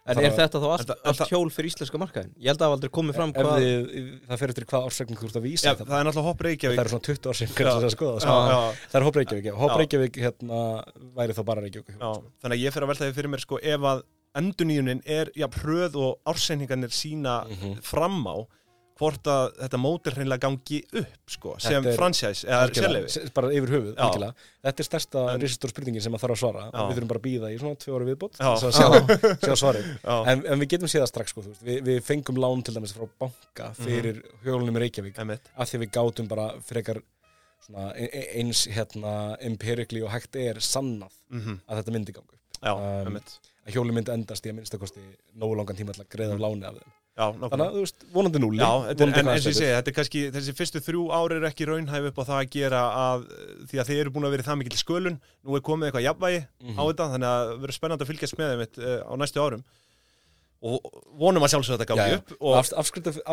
[0.05, 2.32] En Það er þetta þá allt, allt hjól fyrir íslenska markaðin?
[2.36, 5.20] Ég held að það aldrei komið fram ef hvað þið, það fer eftir hvað ársreikning
[5.22, 5.86] þú ert að vísa Já, þetta.
[5.88, 7.55] það er náttúrulega hopp það Reykjavík eru svona 20 ár sem Já.
[7.57, 8.34] kannski að skoða já, sko.
[8.52, 8.59] já,
[8.92, 9.48] það er Hopp Reykjavík.
[9.62, 9.76] Hopp.
[9.80, 10.61] Reykjavík hérna,
[11.16, 12.32] væri þá bara Reykjavík Já, sko.
[12.44, 14.02] þannig að ég fer að velta því fyrir mér sko ef að
[14.42, 17.80] endurníunin er já, pröð og ársendingarnir sína Mhm.
[17.80, 18.36] fram á
[18.99, 23.49] hvort að þetta mótir hreinlega gangi upp sko, sem franchise eða Algjörlega, sérleifi s- bara
[23.51, 24.34] yfir höfuð, algjörlega.
[24.68, 26.62] Þetta er stærsta risastór spurningin sem maður þarf að svara.
[26.70, 26.78] Já.
[26.88, 28.78] við þurfum bara að býða í svona tvö ára viðbót þess að
[30.05, 31.64] Já, en, en við getum séð það strax sko, veist.
[31.66, 35.18] við, við fengum lán til dæmis frá banka fyrir hjólunum í Reykjavík
[35.59, 37.03] af því að við gátum bara frekar
[37.66, 42.30] svona, e- e- eins hérna, empirically og hægt er sannað mm að þetta myndi ganga
[42.30, 42.42] upp.
[42.62, 43.18] Um,
[43.66, 45.03] að hjólun myndi endast í að minnstakosti
[45.40, 48.04] nógu langan tíma til að greiða af láni af þeim Já, þannig að þú veist,
[48.10, 51.36] vonandi núli Já, en eins og ég segi, þetta er kannski, þessi fyrstu þrjú ári
[51.38, 53.26] er ekki raunhæf upp á það að gera að,
[53.70, 56.40] því að þið eru búin að vera það mikil skölun, nú er komið eitthvað jafnvægi
[56.64, 56.74] Mhm.
[56.74, 59.62] á þetta, þannig að það verður spennandi að fylgjast með þeim uh, á næstu árum
[60.64, 60.80] og
[61.20, 62.72] vonum að sjálfsögða þetta gangi upp og, Af,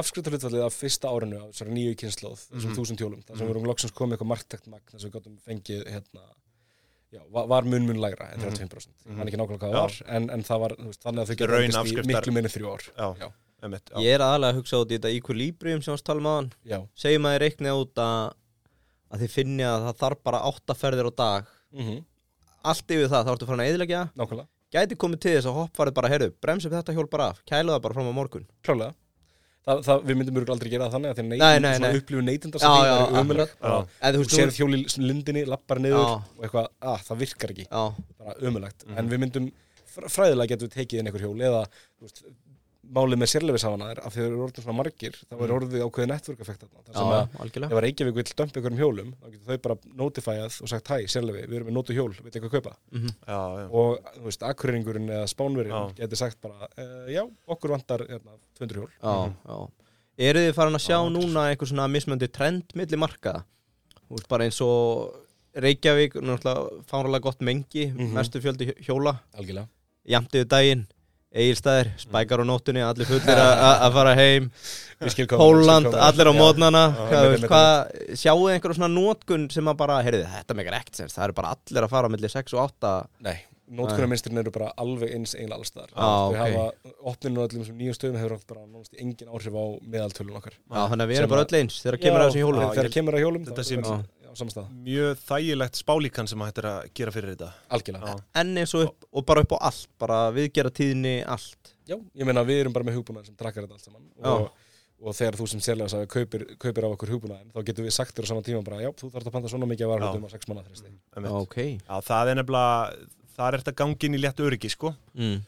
[0.02, 2.78] afskriftaflutfallið af fyrsta árinu af þessari nýju kynnslóð, þessum Mhm.
[2.78, 3.50] þúsund hjólum þar sem Mhm.
[3.50, 6.22] við erum loksins komið eitthvað marktækt magn þar sem við fengið hérna,
[7.14, 8.52] já, var, mun mun lægra en Mhm.
[8.52, 9.18] 35% Mhm.
[9.18, 9.82] hann ekki nákvæmlega hvað það Já.
[9.82, 11.36] var en, en það var veist, þannig að þau
[11.82, 12.22] afskriftar.
[12.22, 13.32] miklu minni þrjú ár já, Já.
[13.68, 13.92] Emitt.
[14.02, 16.80] Ég er aðalega að hugsa út í þetta equilibrium sem varst tala um aðan Já,
[16.96, 18.32] Segjum að þið reiknið út að
[19.12, 21.52] að þið finni að það þarf bara átta ferðir á dag.
[21.76, 21.84] Mm
[22.64, 23.70] Allt yfir það, þá ertu farin að
[24.16, 27.40] nákvæmlega, Gæti komið til þess að hoppfarið bara, heyrðu, bremsa upp þetta hjól bara af.
[27.50, 28.46] Kælu það bara fram á morgun.
[28.64, 28.94] Klálega.
[29.66, 31.18] Það, það, við myndum mjög aldrei gera það þannig að
[32.00, 33.52] upplifun neytindar Já, sem já, því er.
[34.02, 34.30] En þú þú
[34.62, 36.14] hjóli lundinni, lappar niður Já.
[36.16, 37.66] og eitthvað, að það virkar ekki.
[37.68, 37.84] Já,
[38.22, 38.98] bara umulegt, Mhm.
[38.98, 39.52] en við myndum
[39.96, 41.62] fr- fræðilega getum við tekið inn einhver hjól eða
[42.02, 42.24] veist,
[42.92, 45.56] málið með sérleifishafana er af því að þeir eru orðin svona margir þá er Mhm.
[45.58, 49.14] orðið ákveðið network-effekt þarna þar já, sem að ef að Reykjavík vil dömpa einhverjum hjólum
[49.22, 52.32] þá getur þau bara notifæjað og sagt hæ, sérleifi, við erum með notu hjól, við
[52.36, 53.08] eitthvað kaupa Mhm.
[53.28, 53.70] já, já.
[53.72, 58.76] og þú veist, akkurýringurinn eða spánverinn getur sagt bara, uh, já, okkur vantar hérna, 200
[58.76, 59.36] hjól Já, Mhm.
[59.48, 59.70] já
[60.20, 63.44] Eru þið farin að sjá Já, núna einhver svona mismöndi trend milli markaða?
[64.10, 65.16] Þú veist, bara eins og
[65.56, 68.14] Reykjavík, náttúrulega fáralega gott mengi, Mhm.
[68.14, 69.68] mestu fjöldi hjóla algjörlega,
[70.08, 70.88] Jamt yfir daginn,
[71.32, 74.50] eigilstæðir, spækar á nóttunni, allir fullir að- fara heim.
[75.32, 76.82] Póland, allir á mótnana.
[78.20, 81.56] Sjáu þið einhverjum svona nótkun sem að bara, heyrðu, þetta megar ekkert Það eru bara
[81.56, 82.92] allir að fara milli 6 og 8
[83.26, 83.38] Nei,
[83.72, 85.92] nótkunarminstrin eru bara alveg eins eiginlega alls staðar.
[85.96, 86.40] Já, Þau ok.
[86.44, 89.64] hafa, opninu á öllum þessum nýjum stöðum hefur bara náttúrulega engin áhrif á
[89.96, 90.58] meðaltölun okkar.
[90.60, 92.62] Já, þannig að við Sem erum bara öll eins þegar kemur að þessum hjólum.
[92.62, 94.40] Já, Þegar kemur að hjólum Þetta þá við Já.
[94.40, 97.52] á samastað mjög þægilegt spálíkan sem hættir að gera fyrir þetta.
[97.78, 98.16] Algjörlega.
[98.16, 101.76] Já, En eins og, upp, og bara upp á allt, bara viðgera tíðinni allt.
[101.90, 104.10] Já, ég meina við erum bara með hugbúnaðin sem drakkar þetta allt saman.
[104.32, 104.50] Og,
[105.02, 108.16] og þegar þú sem sérlega sagði kaupir, kaupir af okkur hugbúnaðin þá getum við sagt
[108.16, 110.34] þér á sama tíma bara já, þú þarf að panta svona mikið að varhaldum á
[110.34, 111.32] sex manna emitt.
[111.42, 111.58] Ok.
[111.82, 114.94] Já, það er nefnilega það er þetta gangin í létt öryggi sko.
[115.18, 115.42] Mm.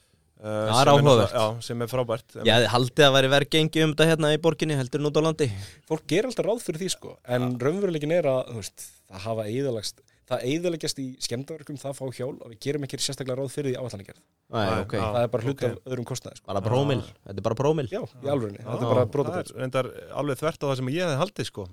[0.43, 1.35] Já, það er áhugavert.
[1.39, 2.33] Já, sem er frábært.
[2.43, 5.19] Ég hefði haldið að væri verið gengi um þetta hérna í borginni heldur en út
[5.19, 5.47] á landi.
[5.87, 7.13] Fólk gerir alltaf ráð fyrir því sko.
[7.31, 12.05] En raunveruleikin er að þú veist, það hafa eðalagst það eðaleggjast í skemmdaverkum það fá
[12.15, 14.21] hjól og við gerum ekki sérstaklega ráð fyrir því áallanlegjörð
[14.53, 15.03] Æ, Æ, ok, já.
[15.03, 15.63] það er bara hlut ok.
[15.65, 16.45] af öðrum kostnaði sko.
[16.51, 17.85] bara prómil Þetta er bara prómil.
[17.89, 19.49] Já, í Já, þetta er bara það brotabótt
[19.81, 19.87] er
[20.21, 21.65] alveg þvert á það sem ég hefði haldið sko.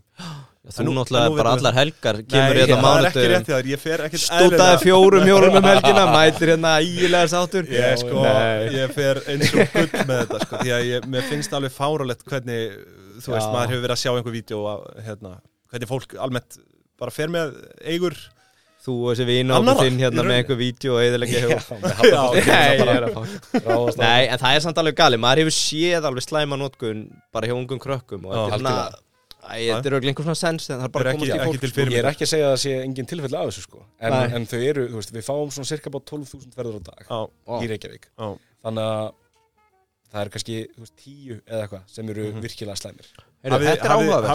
[0.60, 2.88] Þú En nú- náttúrulega nú bara allar helgar kemur Nei, hérna það
[4.06, 8.24] ekkert Stútaði fjórum hjólum um helgina Mætir hérna ígilega sátur Ég, sko,
[8.76, 12.24] ég fer eins og gull með þetta sko, því að ég, mér finnst alveg fáralegt
[12.28, 12.76] hvernig,
[13.24, 15.32] þú veist, maður hefur verið að sjá einhver vídeo að, hérna,
[15.72, 16.60] hvernig fólk almennt
[17.00, 17.56] bara fer með
[17.88, 18.16] eigur
[18.80, 22.40] Þú og þessi vina Annarra, okkur þinn hérna með einhver vídeo og hafnafólk
[24.00, 26.98] Nei, á- en það er samt alveg gali, maður hefur séð alveg slæma notkun
[27.34, 29.06] bara hjá ungum krökkum og þetta er svona algjörlega.
[29.40, 31.30] Æ, þetta er örugglega einhver svona sens en það er bara Er að komast ekki-
[31.30, 31.80] í ekki fólk til sko.
[31.90, 33.78] Ég er ekki að segja að það sé engin tilfelli af þessu sko.
[34.00, 37.20] En, en þau eru, veist, við fáum svona cirka bá 12.000 verður á dag Já,
[37.20, 37.22] Ó.
[37.64, 38.04] í Reykjavík.
[38.20, 38.28] Já,
[38.66, 39.06] þannig að
[40.10, 42.40] það er kannski veist, tíu eða eitthvað sem eru Mhm.
[42.42, 43.06] virkilega slæmir.
[43.40, 43.88] Hafið, Þetta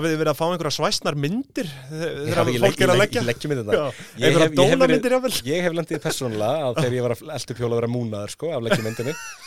[0.09, 2.87] þið verið að fá einhverja svæsnar myndir þegar fólk er að legg- leggja?
[2.89, 3.75] ég legg- ég legg myndirnar.
[3.75, 7.21] Já, Ég hef- einhverja dólamyndir jáfnvel Ég hef lendið persónulega að þegar ég var að
[7.37, 9.13] eldu pjóla að vera múnaður sko, af leggjumyndinni.
[9.13, 9.15] Já,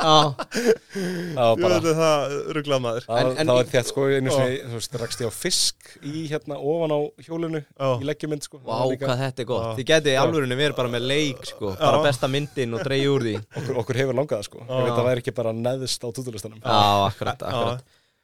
[0.00, 3.04] Bara þetta er það rugglað maður.
[3.06, 4.56] Það En- en það var þétt sko, einu sinni,
[5.02, 7.88] rakst ég á fisk í hérna ofan á hjólinu Já.
[8.00, 8.60] í leggjumynd sko.
[8.64, 9.64] Vá, líka- hvað þetta er gott.
[9.64, 9.74] Já.
[9.78, 12.02] Þið getið í alvörunni verið bara með leik sko, bara Já.
[12.08, 13.34] besta myndin og dreigja úr því.
[13.56, 14.58] Okkur, okkur hefur langað sko.
[14.60, 17.82] Ég veit að það væri ekki bara neðst á tútulistanum Já, akkurat, akkurat.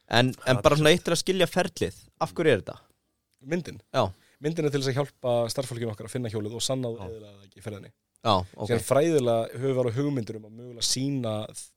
[0.08, 1.94] En, en bara svona eitt til að skilja ferlið.
[2.20, 2.78] Af hverju er þetta?
[3.46, 3.80] Myndin?
[3.92, 7.30] Já, Myndin er til þess að hjálpa starffólkinu okkar að finna hjólið og sannað eða
[7.46, 7.90] ekki ferðinni
[8.24, 8.70] já, ok.
[8.70, 11.34] Síðan fræðilega höfum við alveg hugmyndur um að mögulega sína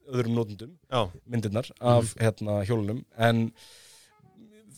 [0.10, 3.04] öðrum notendum Já, myndirnar af hérna, hjólunum.
[3.18, 3.44] En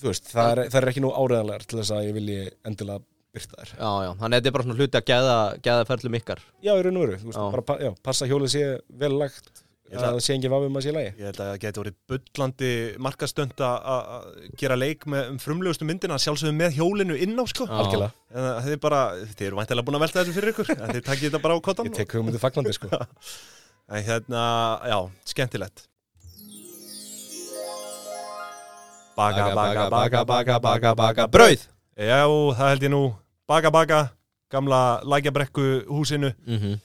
[0.02, 3.04] þú veist, það er, það er ekki nú áreðanlegar til þess að ég vilji endilega
[3.32, 3.74] byrta þær.
[3.78, 5.36] Já, já, þannig að þetta er bara svona hluti að gæða,
[5.68, 6.42] gæða ferlum ykkar.
[6.66, 7.52] Já, í raun og veru, þú veist, Já.
[7.56, 8.64] bara pa, já, passa hjólið sé
[9.04, 9.61] vel lagt
[9.92, 11.10] Ég ætla- að það sé engin vafum að sé lagi.
[11.20, 12.70] Ég held að það geti verið bullandi
[13.08, 14.28] markastönd að
[14.62, 17.68] gera leik með um frumlegustu myndina sjálfsögum með hjólinu inn á sko.
[17.68, 19.02] Algjörlega, það er bara,
[19.36, 21.90] þið eru væntilega búin að velta þessu fyrir ykkur þið takkið þetta bara á kottan
[21.92, 22.88] ég tek hugmyndið fagnandi sko.
[23.92, 24.42] En hérna,
[24.88, 25.82] já, skemmtilegt.
[29.18, 31.66] Baga, baga, baga, baga, baga, baga Brauð.
[32.00, 32.22] Já,
[32.56, 33.02] það held ég nú.
[33.52, 34.00] Baga, baga,
[34.52, 36.80] gamla lækjabrekku húsinu mm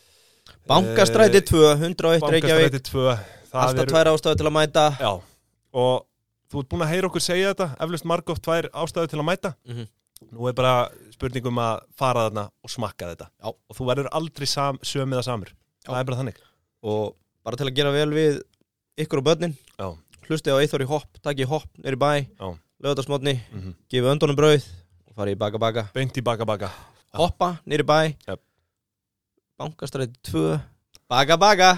[0.67, 3.17] Bankastræti 2, 101 Reykjavík Bankastræti 2
[3.53, 5.11] Það Alltaf eru- tvær ástöðu til að mæta Já,
[5.73, 6.07] og
[6.53, 9.55] þú ert búin að heyra okkur segja þetta eflust margótt tvær ástæðu til að mæta
[9.67, 9.87] Mhm.
[10.33, 13.49] Nú er bara spurningum að fara þarna og smakka þetta Já.
[13.53, 15.51] og þú verður aldrei sam, sömið að samur
[15.87, 16.37] Það er bara þannig
[16.83, 17.15] Og
[17.45, 18.41] bara til að gera vel við
[18.99, 19.97] ykkur og börnin Já.
[20.27, 22.59] Hlusti á Eithor í hopp, takk í hopp nýri bæ Já.
[22.83, 23.75] Lögðarsmotni, mm -hmm.
[23.91, 24.65] gefið öndunum brauð
[25.09, 26.71] Og farið í baka baka Beint í baka baka
[27.15, 28.39] Hoppa nýri bæ Jöp.
[29.57, 30.59] Bankastræti 2
[31.09, 31.69] Baka baka.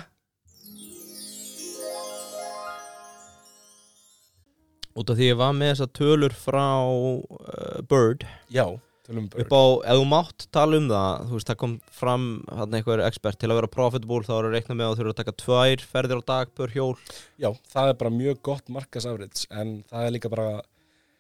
[4.99, 8.25] Út af því ég var með þessar tölur frá uh, Bird.
[8.51, 8.65] Já,
[9.07, 9.63] tölum upp á,
[9.93, 13.53] ef þú mátt tala um það þú veist, það kom fram hann einhver expert til
[13.53, 16.29] að vera profitable þá eru reiknað með að þú þurfa að taka tvær ferðir á
[16.33, 16.97] dag per hjól.
[17.39, 20.49] Já, það er bara mjög gott markasafrits en það er líka bara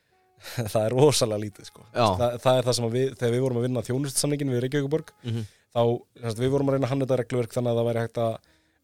[0.73, 1.87] það er rosalega lítið sko.
[1.95, 5.15] Það, það er það sem að við, þegar við vorum að vinna þjónustsamningin við Reykjavíkuborg
[5.23, 5.47] mm -hmm.
[5.79, 8.39] Þá, við vorum að reyna að hanna þetta regluverk þannig að það væri hægt að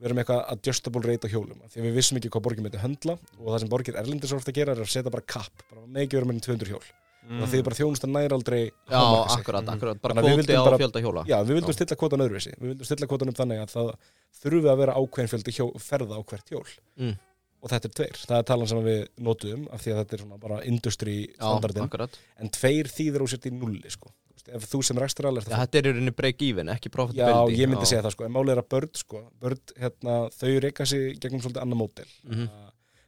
[0.04, 1.62] vera með eitthvað adjustable rate á hjólum.
[1.70, 4.52] Því við vissum ekki hvað borgin myndi höndla og það sem borgir erlendir svo ofta
[4.52, 6.84] að gera er að setja bara kapp bara ekki vera með 200 hjól.
[7.24, 7.40] Mm.
[7.40, 9.00] og því bara þjónustan nær aldrei Já,
[9.32, 11.22] akkurat, akkurat, bara við kvóti á fjölda hjóla.
[11.24, 12.52] Já, við vildum stilla kvotan öðruvísi.
[12.58, 13.88] Við vildum stilla kvotan upp þannig að það
[14.42, 16.66] þurfi að vera ákveðin fjöldi hjó, ferða á hvert hjól.
[17.00, 17.14] Mm.
[17.64, 20.22] Og þetta er tveir, það er talan sem við notuðum af því að þetta er
[20.26, 22.18] svona bara industry Já, standardin, akkurat.
[22.44, 24.12] En tveir þýðir úr sér í nulli sko.
[24.44, 27.62] Ef þú sem rekstral er Já, þetta er í rauninni break even, ekki Já, profitability
[27.62, 30.84] ég myndi segja það sko, en málið er að börn sko, börn, hérna, þau reyka
[30.90, 32.50] sig gegnum svolítið annar mótel Mhm.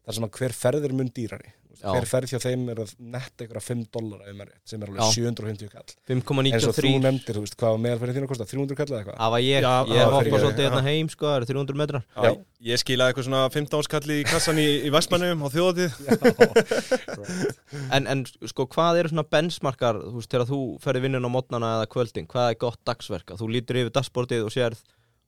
[0.07, 1.53] Þar sem að hver ferð er mun dýrari.
[1.77, 1.91] Já.
[1.93, 4.23] hver ferð hjá þeim er að netta einhverja 5 dólar
[4.65, 5.11] sem er alveg Já.
[5.13, 5.91] 750 kall.
[6.09, 8.47] Eins og þú 5,93 nefndir, þú veist, hvað meðalferðin þín að kosta?
[8.49, 9.19] 300 kall eða eitthvað?
[9.21, 10.69] Það var ég, Já, ég já, hoppa fyrir- svolítið já.
[10.71, 12.07] hérna heim sko, það eru 300 metrar.
[12.17, 12.31] Já,
[12.71, 15.93] ég skilaði eitthvað svona 15 áskalli í kassan í, í Vestmannum á þjóðatíð
[17.97, 21.73] en, en sko, hvað eru svona benchmarkar þú veist, þegar þú ferði vinnun á mótnana
[21.81, 23.35] eða kvöldin, hvað er gott dagsverk?
[23.37, 24.81] Að þú lítur yfir dagsportið og sérð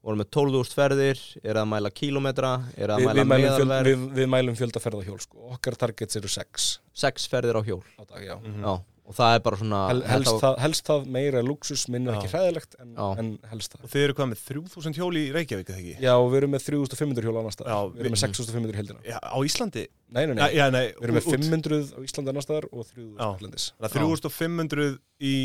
[0.03, 3.41] vorum með 12.000 ferðir, er það að mæla kílómetra er það Vi, að við, mæla
[3.49, 3.89] meðalverð.
[3.89, 5.41] við, við mælum fjölda ferða hjól sko.
[5.57, 7.83] okkar targets eru 6 sex ferðir á hjól.
[7.99, 8.37] Á dag, já.
[8.39, 8.71] Já,
[9.09, 12.17] og það er bara svona Hel, helst, þetta- það, helst það meira luxus minna Já.
[12.21, 13.83] ekki hræðilegt en, en helst það.
[13.83, 15.95] Og þið eru hvað með 3000 hjól í Reykjavík eða ekki?
[16.05, 17.73] Já, og við erum með 3500 hjól annars staðar.
[17.73, 19.85] Já, Við erum með við- 6500 í heldina Já, á Íslandi?
[20.13, 22.69] Nei, nei, nei, Já, já, nei við erum með út- 500 á Íslandi annars staðar
[22.71, 23.27] og 3000 Já.
[23.35, 23.65] erlendis.
[23.81, 25.35] Þannig að 3500 í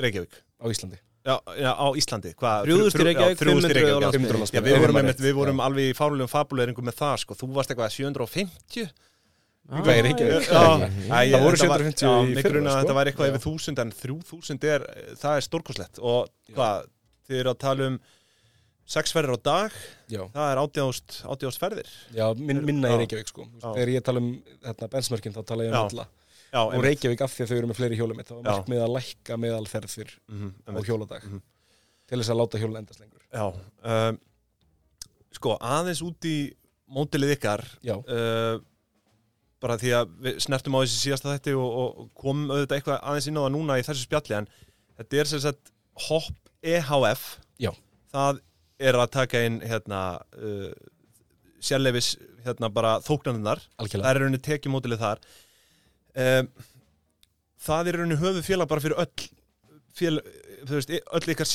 [0.00, 0.40] Reykjavík.
[0.60, 2.64] Á Íslandi Já, já á Íslandi Hvað?
[2.64, 4.00] 3000 í Þrjú- Reykjavík, já, 3000 í 500 á Reykjavík, já.
[4.00, 4.24] landsbyggðinni.
[4.24, 4.70] 500 á Já, landsbyggðinni.
[4.70, 5.64] við vorum, einmitt, við vorum Já.
[5.66, 7.34] alveg í fálulegum fabuleringu með það sko.
[7.40, 8.90] Þú varst eitthvað 750
[9.70, 10.46] Ah, Hvað er Reykjavík?
[10.48, 12.80] Já, Já, Æ, ég- Það voru þetta var- 750 já, í grunar að sko.
[12.80, 14.80] Þetta væri eitthvað yfir 1000 en 3000 er,
[15.20, 16.86] það er stórkoslegt og hvað,
[17.28, 18.00] þið eru að tala um
[18.90, 19.70] sex ferðir á dag,
[20.10, 23.46] Já, það er 80.000 80.000 ferðir já min, minna í Reykjavík sko.
[23.62, 26.06] Þegar ég tala um hérna, benchmarkin þá tala ég um alla
[26.50, 28.94] Já, og Reykjavík af því að þau eru með fleiri hjólum þá var markmið að
[28.96, 31.42] lækka meðalferð fyrr mm á hjóladag Mhm.
[32.10, 33.22] til þess að láta hjólun endast lengur.
[33.30, 33.44] Já,
[33.84, 34.18] um,
[35.32, 36.36] sko aðeins út í
[36.90, 38.58] mótilið ykkar Já, uh,
[39.62, 43.28] bara því að við snertum á þessi síðasta þætti og, og komum auðvitað eitthvað aðeins
[43.30, 44.48] inn á það núna í þessu spjalli en
[44.98, 45.70] þetta er sem sagt
[46.08, 47.70] HOP EHF Já.
[48.12, 48.40] það
[48.80, 50.00] er að taka inn hérna
[50.40, 50.72] uh,
[51.60, 55.18] sérleifis hérna bara þóknarnar það er rauninni tekjumótilið þar.
[55.20, 55.49] um,
[57.60, 59.28] það er í rauninni höfu félag bara fyrir öll
[59.96, 60.20] fél,
[60.68, 61.48] þú veist, öll ykkar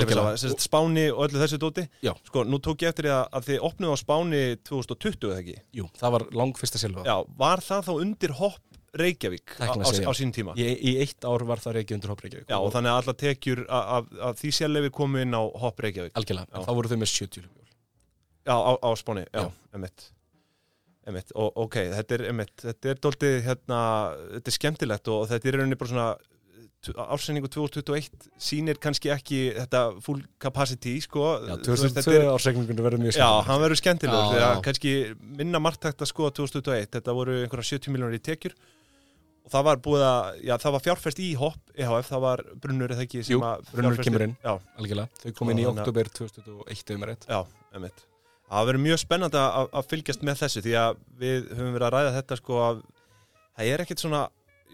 [0.00, 0.52] algjörlega.
[0.62, 1.86] Spáni og öllu þessu dóti.
[2.28, 5.58] Sko, nú tók ég eftir að, að þið opnuðu á Spáni 2020 eða ekki?
[5.80, 8.62] Jú, það var langfyrsta selva Já, var það þá undir hopp
[8.96, 10.54] Reykjavík á, á, á sín tíma?
[10.56, 12.48] Í, í eitt ár var það Reykjavík undir Hopp Reykjavík.
[12.48, 16.14] Já, og þannig að alla tekjur að, því sérlefi komu inn á hopp Reykjavík.
[16.16, 17.64] Algjörlega, þá voru þau með 70 hljóðbjól
[18.46, 19.50] Já, á, á Spáni, já, Já.
[19.76, 20.06] emitt
[21.06, 23.80] Emitt, og ok, þetta er emitt þetta er dóltið, hérna,
[24.36, 26.08] þetta er skemmtilegt og þetta er í rauninni bara svona
[26.86, 32.30] ásendingu 2021 sýnir kannski ekki þetta full capacity, sko Já, Þú veist, þetta 2002 er-
[32.34, 33.46] ársreikningunni verður mjög Já, skemmtilegur.
[33.48, 34.62] hann verður skemmtilegur Já, þegar já.
[34.66, 34.92] kannski
[35.40, 38.54] minna margtækt að skoða 2021, þetta voru einhverja 70 miljónir í tekjur
[39.46, 42.94] og það var búið að, já, það var fjárfest í HOP EHF, það var Brunnur
[42.96, 44.36] eða ekki sem Jú, að Brunnur kemur inn.
[44.42, 47.40] Já, Algjörlega, þau kom inn í Og oktober 2001 um rétt Já,
[47.78, 48.06] emitt.
[48.46, 51.94] Það verður mjög spennandi að, að fylgjast með þessu því að við höfum verið að
[51.96, 52.82] ræða þetta sko að
[53.56, 54.20] það er ekkert svona,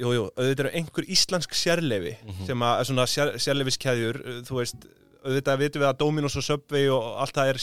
[0.03, 2.43] jú, jú, auðvitað eru einhver íslensk sérleifi Mhm.
[2.51, 4.19] sem að svona sér, sérleifiskeðjur,
[4.49, 4.85] þú veist,
[5.23, 7.59] auðvitað vitum við að Dominos og Subway og allt það er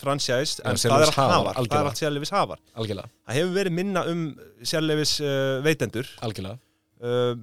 [0.00, 1.90] franchise, Já, en það er allt hafar, það er algjörlega.
[1.92, 2.58] allt sérleifishafar.
[2.82, 4.22] Algjörlega, Það hefur verið minna um
[4.64, 6.08] sérleifis uh, veitendur.
[6.22, 6.58] algjörlega
[7.02, 7.34] Uh,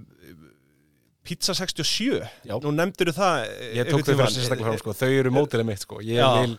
[1.24, 2.56] Pizza 67, Já.
[2.64, 3.42] nú nefndur það
[3.76, 6.54] Ég tók þau fyrir sérstaklega fram sko, þau eru mótilið mitt sko Ég vil,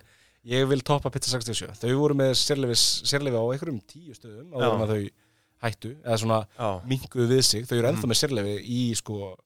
[0.46, 4.70] ég vil toppa Pizza 67 Þau voru með sérleifi á einhverjum tíu stöðum Já.
[4.74, 5.10] en að þau
[5.60, 7.64] hættu eða svona Já, minkuðu við sig.
[7.68, 8.10] Þau eru ennþá Mhm.
[8.14, 9.36] með sérleifi í sko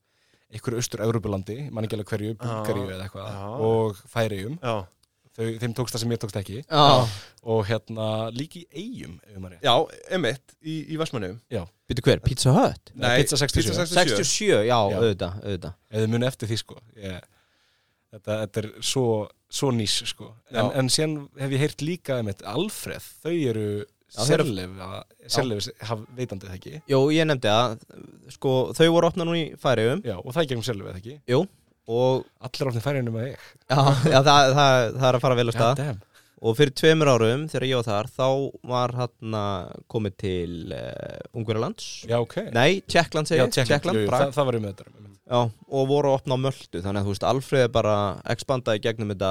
[0.55, 4.87] einhverju austur-Európulandi, mann ekki alveg hverju, Bulgaríu eða eitthvað og Færiðum já,
[5.35, 6.59] Þau, þeim tókst það sem ég tókst ekki.
[6.71, 7.09] Já,
[7.43, 9.65] og hérna líki í eigum ef maður rétt.
[9.67, 9.75] Já,
[10.15, 11.41] emitt, í, í Vestmannum.
[11.91, 12.93] byrju hver, Pizza Hut?
[12.95, 13.75] Nei, Pizza 67.
[13.75, 14.95] 67, já, Já.
[14.95, 15.75] auðvitað, auðvitað.
[15.91, 16.79] Ef þið muni eftir því sko.
[17.03, 17.21] Ég,
[18.15, 19.07] þetta, þetta er svo,
[19.53, 20.31] svo nýs sko.
[20.53, 23.67] En, en síðan hef ég heyrt líka um Alfreð, þau eru
[24.15, 25.69] sérleif
[26.15, 26.81] veitandi það ekki?
[26.91, 27.77] Jú, ég nefndi að,
[28.37, 31.19] sko, þau voru opnað nú í Færiðum og það er gegnum sérleif það ekki?
[31.35, 31.45] Jú,
[31.85, 33.47] allir ofnir færið um að ég.
[33.69, 35.81] Já, já það, það, það er að fara vel á stað.
[35.83, 36.03] damn.
[36.45, 38.27] Og fyrir tveimur árum, þegar ég var þar, þá
[38.69, 39.39] var hann
[39.89, 41.87] komið til uh, Ungverjalands.
[42.11, 42.37] Já, ok.
[42.53, 44.91] Nei, Tjekkland já, segir, Tékkland, jú, jú, það, það var um þetta
[45.25, 47.95] Já, og voru að opna á Möldu Þannig að þú veist, Alfreð er bara
[48.35, 49.31] expandaði gegnum þetta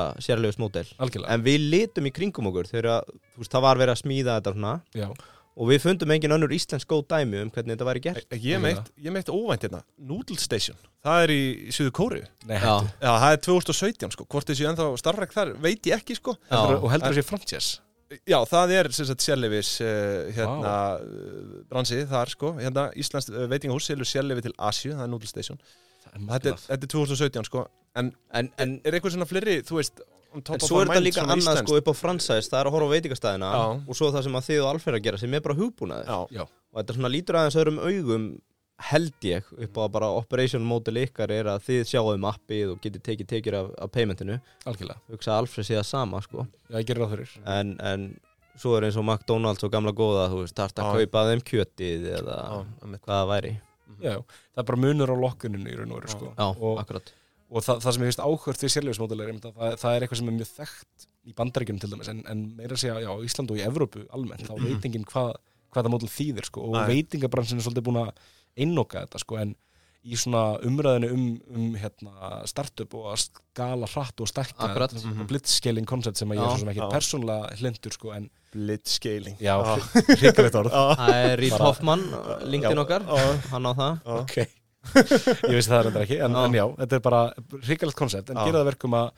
[0.58, 3.12] mótel algjörlega, En við litum í kringum okkur þegar
[3.46, 4.74] það var verið að smíða þetta svona.
[4.98, 5.08] Já,
[5.54, 8.36] Og við fundum engin önnur íslensk góð dæmi um hvernig þetta væri gert.
[8.42, 9.84] Ég meitt, ég meitt óvænt hérna.
[10.02, 11.42] Noodle Station, það er í
[11.76, 16.34] Suðu Kóru það er 2017 sko, hvort þessi ennþá starfræk þar veit ég ekki sko.
[16.50, 17.84] Heldur- og heldur þessi franchise
[18.30, 22.52] Já, það er sem sagt sérleifis uh, hérna uh, bransið þar sko.
[22.60, 25.62] Hérna Íslands uh, veitingahús selur sérleifi til Asju, það er Noodle Station.
[26.04, 27.64] Það er þetta er, þetta er 2017 sko.
[28.00, 30.04] En, en, en, er eitthvað svona fleiri, þú veist
[30.34, 32.94] en svo er þetta líka annað sko upp á fransæs Það er að horfa á
[32.94, 33.66] veitingastæðina Já.
[33.86, 36.18] Og svo það sem að þið og Alfreð að gera sem er bara hugbúnaði Já,
[36.40, 38.28] já, Og þetta svona lítur aðeins öðrum augum
[38.84, 43.04] held ég upp á bara operation model ykkar er að þið sjáum appið og getið
[43.06, 44.40] tekið tekjur af, af paymentinu.
[44.70, 45.00] Algjörlega.
[45.14, 46.48] Hugsa Alfred það sama sko.
[46.68, 47.36] Já, ég gerir það fyrir.
[47.54, 48.08] En, en
[48.60, 52.08] svo er eins og McDonalds og gamla góða þú veist, þarft að kaupa þeim kjötið
[52.18, 52.40] eða
[52.82, 53.54] hvað það væri.
[53.94, 54.16] Já, já,
[54.52, 56.34] það er bara munur á lokkuninu í raun og veru sko.
[56.34, 57.14] Já, og, akkurat
[57.54, 60.30] og það, það sem ég finnst áhört við sérleifismódel er það, það er eitthvað sem
[60.32, 63.52] er mjög þekkt í bandaríkjunum til dæmis en, en meira að segja já, á Ísland
[63.54, 65.36] og í Evrópu almennt þá veit enginn hvað,
[65.74, 68.26] hvað það módel þýðir sko, og veitingabransin er svolítið búin að
[68.64, 69.54] einnoka þetta sko, en
[70.04, 75.28] í svona umræðinu um, um hérna, startup og að skala hratt og þetta Mhm.
[75.30, 76.90] blitzscaling koncept sem að ég Já, er svo sem ekki já.
[76.92, 79.38] persónlega hlindur sko, en Blitzscaling.
[79.42, 79.56] Já,
[80.20, 80.76] hrikalegt orð.
[80.76, 82.04] Það er Reed Bara- Hoffman,
[82.52, 83.08] LinkedIn okkar.
[83.50, 83.96] Hann á það.
[84.04, 84.46] Já.
[85.52, 87.22] ég vissi það reyndar ekki, en en já þetta er bara
[87.64, 88.46] hrikalegt koncept, en Já.
[88.50, 89.12] gera það verkum að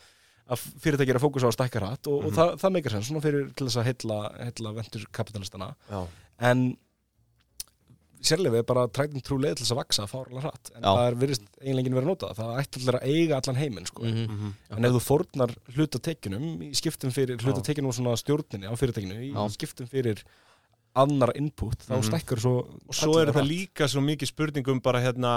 [0.45, 2.25] að fyrirtæki er að fókusa á að stækka hratt og, Mhm.
[2.27, 6.03] og það, það meikar sens svona fyrir til þess að heilla, heilla ventur kapitalistana já.
[6.39, 6.77] en
[8.25, 10.87] sérlega er bara træktin trú leið til þess að vaksa fárlega hratt en Já.
[10.89, 13.85] það er virðist eiginlega enginn verið að nota það ætti allir að eiga allan heiminn
[13.89, 14.03] sko.
[14.05, 14.23] Mhm.
[14.35, 14.53] Mhm.
[14.77, 19.33] en ef þú fórnar hlutatekinum í skiptum fyrir hlutatekinum og svona stjórninni á fyrirtækinu í
[19.33, 19.49] Já.
[19.57, 20.23] skiptum fyrir
[20.95, 22.03] annar input þá Mhm.
[22.09, 22.53] stækkar svo
[22.87, 25.33] Og svo er þetta líka svo mikið spurningum bara hérna,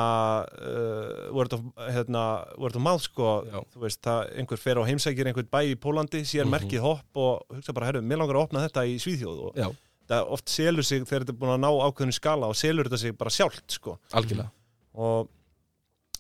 [0.46, 2.22] uh, word, of, hérna
[2.59, 3.61] word of mouth sko, Já.
[3.74, 6.54] þú veist, það, einhver fer á heimsækir einhvern bæ í Pólandi, sér Mhm.
[6.54, 9.74] merkið hopp og hugsa bara, herru, mér langar að opna þetta í Svíðjóð og já,
[10.09, 12.98] það oft selur sig þegar þetta er búin að ná ákveðinu skala og selur þetta
[12.98, 14.50] sig bara sjálft sko algjörlega
[14.94, 15.28] og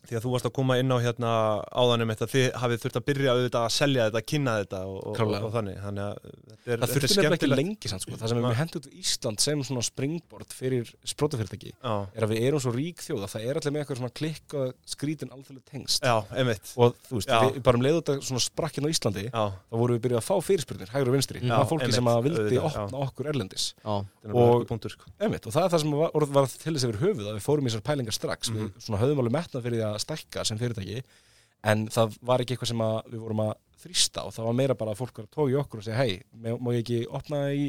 [0.08, 1.30] því að þú varst að koma inn á hérna
[1.72, 4.98] áðanum þetta þið hafið þurft að byrja auðvitað að selja þetta, að kynna þetta og,
[5.08, 7.60] og, og þannig, þannig að þetta er, það þetta er þurfti nefnilega ekki skemmtilegt.
[7.62, 8.18] lengi sann, sko.
[8.18, 8.46] það sem Nei.
[8.48, 13.02] með hendur út Ísland sem svona springboard fyrir sprótafyrirtæki er að við erum svo rík
[13.04, 16.16] þjóð að það er allir með eitthvað svona klikk og skrítin alþjóðlega tengst já,
[16.78, 17.40] og þú veist, Já.
[17.48, 20.26] við bara um leiðu þetta svona sprakkinn á Íslandi Já, þá vorum við byrjuð að
[20.28, 21.40] fá fyrirspurnir, hægur og vinstri.
[21.42, 23.66] Já, það var fólki sem einmitt, að vildi opna okkur erlendis.
[23.78, 25.10] Er Og- sko.
[25.20, 27.44] Einmitt, og það er það sem var, var til þess að vera höfuð að við
[27.44, 28.50] fórum í þessar pælingar strax.
[28.50, 28.58] Mhm.
[28.58, 31.02] við svona höfðum alveg metnað fyrir því að stækka sem fyrirtæki
[31.68, 34.94] en það var ekki eitthvað sem við vorum að þrýsta og það var meira bara
[34.94, 36.18] að fólk var að tóa í okkur og segja hei,
[36.58, 37.68] má ég ekki opna í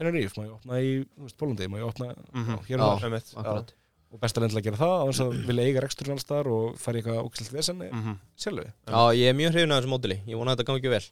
[0.00, 0.92] Tenerife, má ég opna í
[1.36, 2.56] Pólandi, má ég opna Mhm.
[2.56, 3.00] já, hér og
[3.34, 3.40] já.
[3.42, 3.72] Akkurat.
[4.10, 4.18] og
[4.50, 7.02] til að gera það á þess að vilja eiga reksturinn alls þar og fara í
[7.02, 8.14] eitthvað ógæslega vesen Mhm.
[8.38, 11.06] sjálfu Já, ég er mjög hrifin af þessu mótili Ég vona að þetta gangi vel.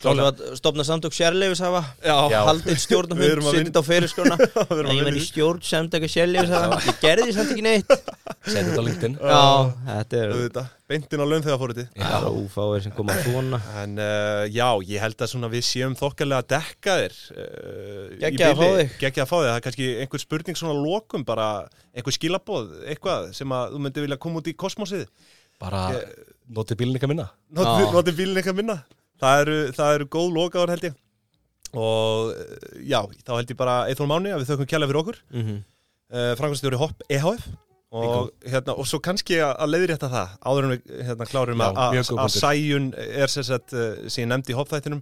[0.00, 1.82] Við að stopna samtök sérleifis hafa.
[2.00, 2.40] Já, Já.
[2.48, 3.18] Haldið stjórnum
[3.50, 3.84] að Sittið á
[4.88, 6.78] að Ég menn í stjórn samtöku sérleifis hafa.
[6.88, 7.90] Ég gerði samt ekki neitt
[8.50, 9.14] setja þetta á LinkedIn.
[9.20, 9.40] Já,
[9.86, 13.60] þetta er Auðvitað, beintin á laun þegar fóriti Það er ófáir sem koma svona.
[13.82, 18.60] En uh, já, ég held að svona við séum þokkalega dekkaðir uh, í Geggjað að
[18.62, 18.94] fá þig.
[19.04, 21.48] Geggjað að fá þig, það er kannski einhver spurning svona að lokum bara
[21.96, 25.06] einhver skilaboð, eitthvað sem að þú myndi vilja koma út í kosmosið.
[25.60, 27.28] Bara Ég- notið bílinn eitthvað minna.
[27.52, 27.92] Noti, Já.
[27.94, 28.78] noti bílinn eitthvað minna.
[29.20, 30.94] Það eru, það eru góð lokaður held ég.
[31.76, 35.18] Og uh, já, þá held ég bara Eithor Máni að við þökkum kjærlega fyrir okkur.
[35.36, 35.58] Mhm.
[36.10, 37.44] uh, Frankvæmstjóri Hopp EHF
[37.90, 42.12] og, hérna, og svo kannski að, leiðrétta það áður en við hérna, klárum Já, að,
[42.22, 42.28] að.
[42.36, 45.00] Sæjun er sem sagt, uh, sem ég nefndi í Hopp-þættinum.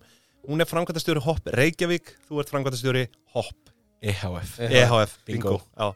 [0.48, 3.02] Hún er framkvæmtastjóri Hopp Reykjavík þú ert framkvæmtastjóri
[3.34, 5.58] Hopp EHF EHF, Bingo.
[5.58, 5.92] bingo, Já.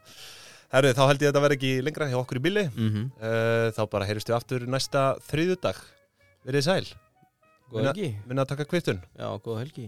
[0.72, 2.64] Herru, þá held ég að þetta verði ekki lengra hjá okkur í bíli.
[2.72, 3.08] Mhm.
[3.22, 5.80] uh, þá bara heyristu aftur næsta þriðjudag.
[6.48, 6.86] Verið sæl,
[7.72, 8.08] Góð helgi.
[8.26, 9.84] minna að taka kvittun Já, góð helgi